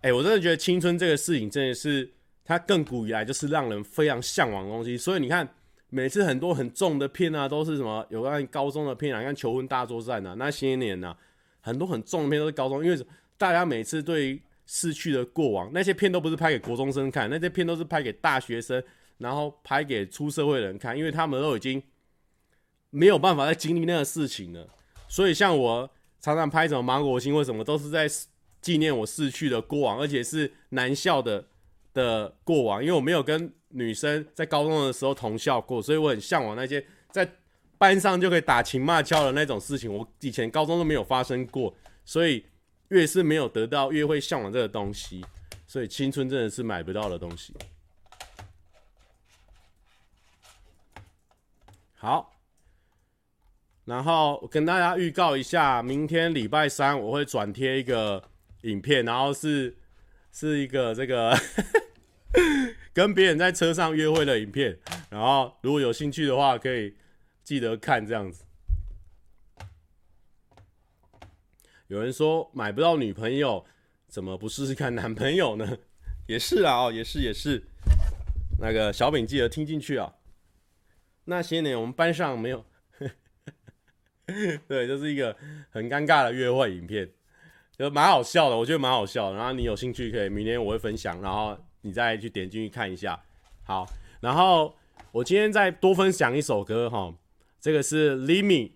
[0.02, 2.12] 哎，我真的觉得青春这个事情真的是，
[2.44, 4.98] 它亘古以来就是让人非常向往的东西。
[4.98, 5.48] 所以你看，
[5.88, 11.16] 每次很多很重的片啊，都是什么有关高中的片啊，你看求婚大作战啊，那些年啊，
[11.62, 13.06] 很多很重的片都是高中，因为
[13.38, 18.82] 大家每次对逝去的过往，那些片都不是拍给国中生看，那些片都是拍给大学生，
[19.18, 21.82] 然后拍给出社会的人看，因为他们都已经
[22.90, 24.68] 没有办法再经历那个事情了。
[25.08, 25.90] 所以像我
[26.20, 28.08] 常常拍什么芒果心或什么，都是在
[28.60, 31.46] 纪念我逝去的过往，而且是男校的
[31.92, 37.28] 的过往，因为我没有跟女生在高中的时候同校过，所以我很向往那些在
[37.78, 42.44] 班上就可以打情骂俏的那种事情，我以前高中都没有发生过，所以。
[42.90, 45.20] 越是没有得到，越会向往这个东西，
[45.66, 47.52] 所以青春真的是买不到的东西。
[51.98, 52.30] 好，
[53.86, 58.22] 然后我跟大家预告一下，明天礼拜三我会转贴一个
[58.62, 59.74] 影片，然后是
[60.30, 61.34] 是一个这个
[62.92, 64.78] 跟别人在车上约会的影片，
[65.08, 66.94] 然后如果有兴趣的话，可以
[67.42, 68.44] 记得看这样子。
[71.88, 73.64] 有人说买不到女朋友，
[74.06, 75.78] 怎么不试试看男朋友呢？
[76.28, 77.64] 也是啊，哦，也是也是。
[78.58, 80.12] 那个小饼记得听进去啊。
[81.26, 82.64] 那些年我们班上没有，
[84.66, 85.36] 对，就是一个
[85.70, 87.08] 很尴尬的约会影片，
[87.78, 89.36] 就蛮好笑的，我觉得蛮好笑的。
[89.36, 93.20] 然后你有兴趣可以明天我会分享，然后你再去点进去看一下。
[93.64, 93.86] 好，
[94.20, 94.74] 然后
[95.12, 97.14] 我今天再多分享一首歌哈，
[97.60, 98.72] 这个是 Limi。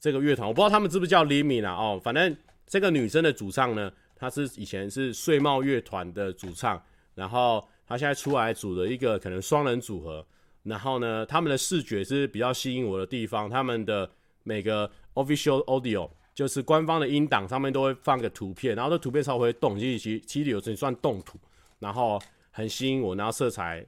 [0.00, 2.36] 这个乐团我不知道他们是不是叫 Limi 啦哦，反正
[2.68, 6.80] 这个女生的主唱呢，她是以前是睡帽乐团的主唱，
[7.16, 10.24] 然后她现在出来组了一个可能双人组合，
[10.68, 14.08] 然后呢，他们的视觉是比较吸引我的地方，他们的
[14.42, 21.38] 每个 official audio 就是官方的音档上面都会放个图片，然后这图片稍微会动，其实其其实有时算动图，
[21.78, 23.84] 然后很吸引我，然后色彩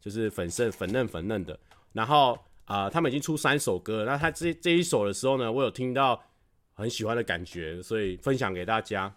[0.00, 1.58] 就是粉色粉嫩粉嫩的，
[1.92, 2.38] 然后。
[2.66, 6.22] 啊、他们已经出三首歌，那他这这一首的时候呢，我有听到
[6.74, 9.12] 很喜欢的感觉，所以分享给大家。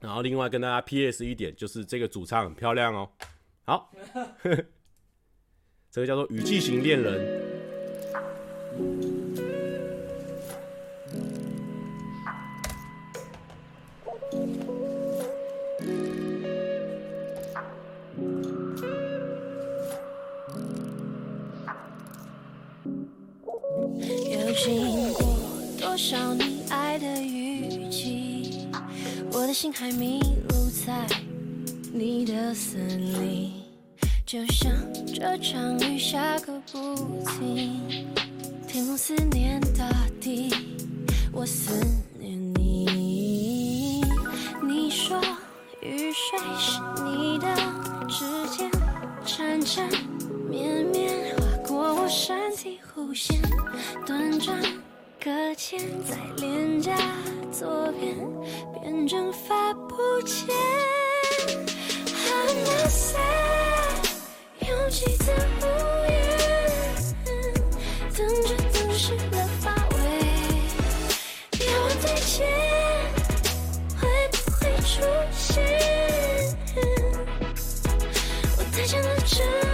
[0.00, 3.10] 然后另外跟大家 PS 一点，就是这个主唱很漂亮哦。
[3.66, 3.92] 好，
[5.94, 7.40] 这个叫做雨季型恋人。
[24.56, 25.36] 经过
[25.78, 28.66] 多少你爱的雨季，
[29.30, 31.06] 我的心还迷路在
[31.92, 33.52] 你的森林，
[34.26, 34.72] 就像
[35.04, 38.08] 这场雨下个不停，
[38.66, 39.86] 天空思念大
[40.18, 40.50] 地，
[41.30, 41.78] 我思
[42.18, 44.02] 念你。
[44.62, 45.20] 你说
[45.82, 47.54] 雨水是你的
[48.08, 48.70] 指尖，
[49.26, 49.86] 缠缠
[50.48, 53.38] 绵绵划过我身体弧线。
[54.06, 54.58] 短暂
[55.22, 56.96] 搁浅在脸颊
[57.52, 58.16] 左边，
[58.80, 60.48] 变成发不见。
[62.26, 63.63] I'm not sad，
[64.74, 65.64] 勇气的屋
[66.10, 66.12] 檐，
[68.12, 69.96] 等着等湿了发尾，
[71.64, 71.70] 要
[72.00, 72.44] 再见，
[74.00, 74.02] 会
[74.32, 74.92] 不会出
[75.32, 75.62] 现？
[78.58, 79.73] 我太想了这。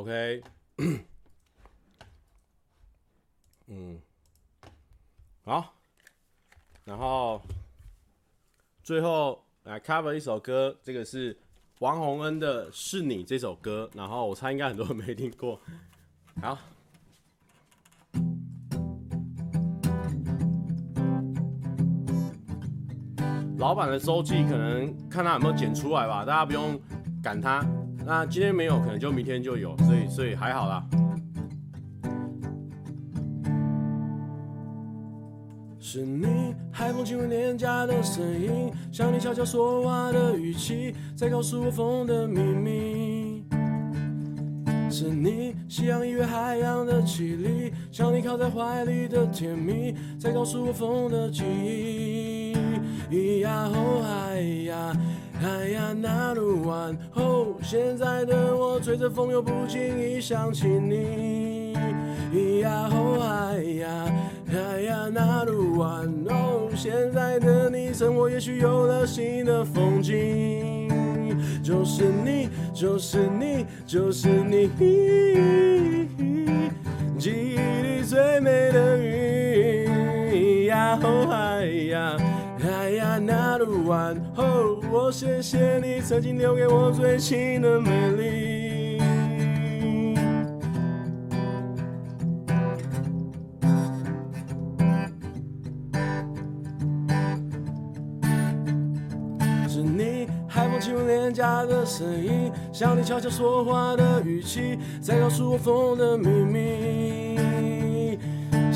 [0.00, 0.42] OK，
[3.66, 4.00] 嗯，
[5.44, 5.74] 好，
[6.84, 7.42] 然后
[8.82, 11.38] 最后来 cover 一首歌，这个是
[11.80, 15.60] 王洪恩的《是你》这首歌，然后我猜应该很多人没听过，
[16.40, 16.56] 好。
[23.58, 26.80] 老板的周记可能看他有没有剪出来吧，大家不用
[27.22, 27.62] 赶他。
[28.04, 30.84] 那今天没有，可能就明天就有，所以所以还好啦。
[35.78, 43.44] 是你海风轻微廉价的声音，像你悄悄说话的语气，在告诉我风的秘密。
[44.88, 52.56] 是你夕阳依偎海洋的绮丽，像你靠在怀里的甜蜜，在告诉我风的记忆。
[53.10, 54.92] 咿呀吼嗨呀。
[55.42, 61.74] 哎呀，那鲁湾哦，现在的我吹着风，又不经意想起你。
[62.32, 63.88] 咿呀吼哎呀，
[64.52, 70.88] 哎呀，那鲁湾哦，现在的你，生活也许有了新的风景。
[71.62, 74.68] 就是你，就是你，就是你，
[77.18, 79.88] 记忆里最美的云。
[80.30, 82.29] 咿呀吼哎呀。
[83.20, 88.98] 哎呀，那鲁湾哦，我谢谢你曾经留给我最亲的美丽。
[99.68, 107.29] 是你海风轻微廉价的声音，像你悄悄说话的语气，在告诉我风的秘密。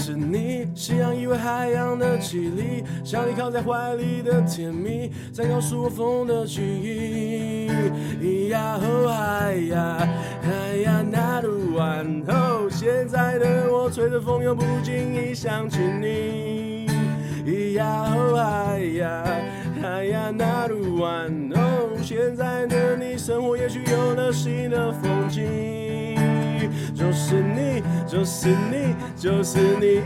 [0.05, 7.71] 是你夕阳依偎海洋的绮丽，像你靠在怀里的甜蜜，在告诉我风的记忆。
[8.21, 10.07] 咿呀吼嗨呀，
[10.43, 16.87] 嗨呀那鲁湾哦，现在的我吹着风，又不经意想起你。
[17.47, 19.25] 咿呀吼嗨呀，
[19.81, 25.64] 嗨呀那鲁湾哦，现在的你，生活也许有了新的风景。
[27.35, 30.01] 是你，就是你，就是你，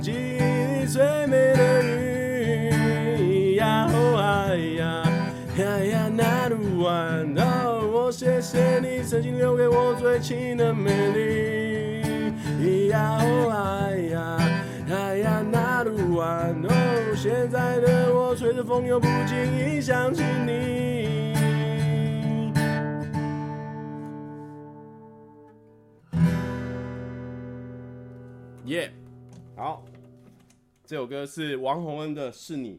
[0.00, 0.40] 记忆
[0.80, 3.54] 里最美的云。
[3.54, 5.04] 呀哦哎呀，
[5.56, 12.88] 哎呀那鲁湾哦，我谢谢你曾经留给我最亲的美丽。
[12.88, 14.36] 呀哦哎呀，
[14.90, 21.01] 哎呀那鲁湾哦，现在的我吹着风，又不经意想起你。
[30.92, 32.78] 这首歌是王洪恩的《是你》，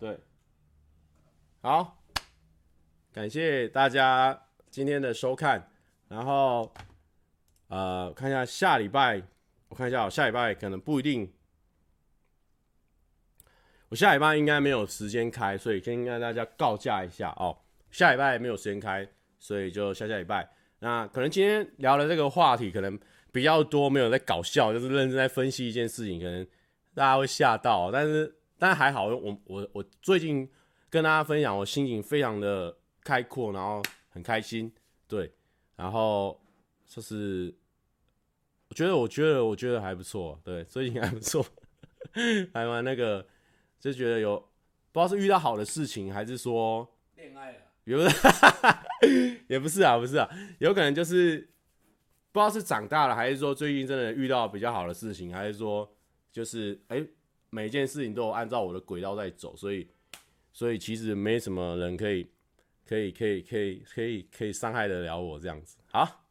[0.00, 0.18] 对，
[1.60, 2.02] 好，
[3.12, 5.70] 感谢大家今天的收看，
[6.08, 6.74] 然后
[7.68, 9.22] 呃，看一下下礼拜，
[9.68, 11.32] 我看一下，下礼拜可能不一定，
[13.90, 17.56] 我下礼拜应该没有时间开，所以先跟大家告假一下哦，
[17.92, 19.08] 下礼拜没有时间开，
[19.38, 20.50] 所以就下下礼拜，
[20.80, 22.98] 那可能今天聊的这个话题可能。
[23.34, 26.46] 比较多没有在搞笑，就是认真在分析一件事情，可能
[26.94, 30.48] 大家会吓到，但是但还好，我我我最近
[30.88, 34.72] 跟大家分享，我心情非常的开阔，然后很开心，
[35.08, 35.32] 对，
[35.74, 36.40] 然后
[36.86, 37.52] 就是
[38.68, 41.44] 我觉得我觉得我觉得还不错，对，最近还不错，
[42.54, 43.26] 还蛮那个，
[43.80, 44.38] 就觉得有
[44.92, 50.30] 不知道是遇到好的事情，还是说恋爱了，也不是， 也不是啊，不是啊，
[50.60, 51.50] 有可能就是。
[52.34, 55.88] 不知道是长大了，还是说最近真的遇到比较好的事情，还是说
[56.32, 57.08] 就是哎、欸，
[57.48, 59.88] 每件事情都有按照我的轨道在走，所以
[60.52, 62.28] 所以其实没什么人可以
[62.84, 65.78] 可以可以可以可以可以伤害得了我这样子。
[65.92, 66.26] 好，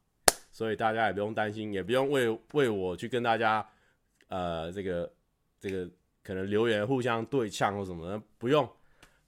[0.51, 3.65] 所以大家也不用担心，也不用为为我去跟大家
[4.27, 5.09] 呃这个
[5.57, 5.89] 这个
[6.21, 8.69] 可能留言互相对呛或什么的，不用，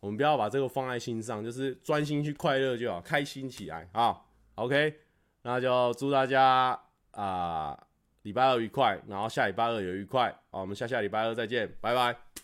[0.02, 4.22] 我们不要把这个放在心上，就是专心去快乐就好，开心起来啊。
[4.56, 5.05] OK。
[5.48, 6.76] 那就祝大家
[7.12, 7.78] 啊，
[8.24, 10.34] 礼拜二愉快，然后下礼拜二也愉快。
[10.50, 12.35] 好，我们下下礼拜二再见，拜拜。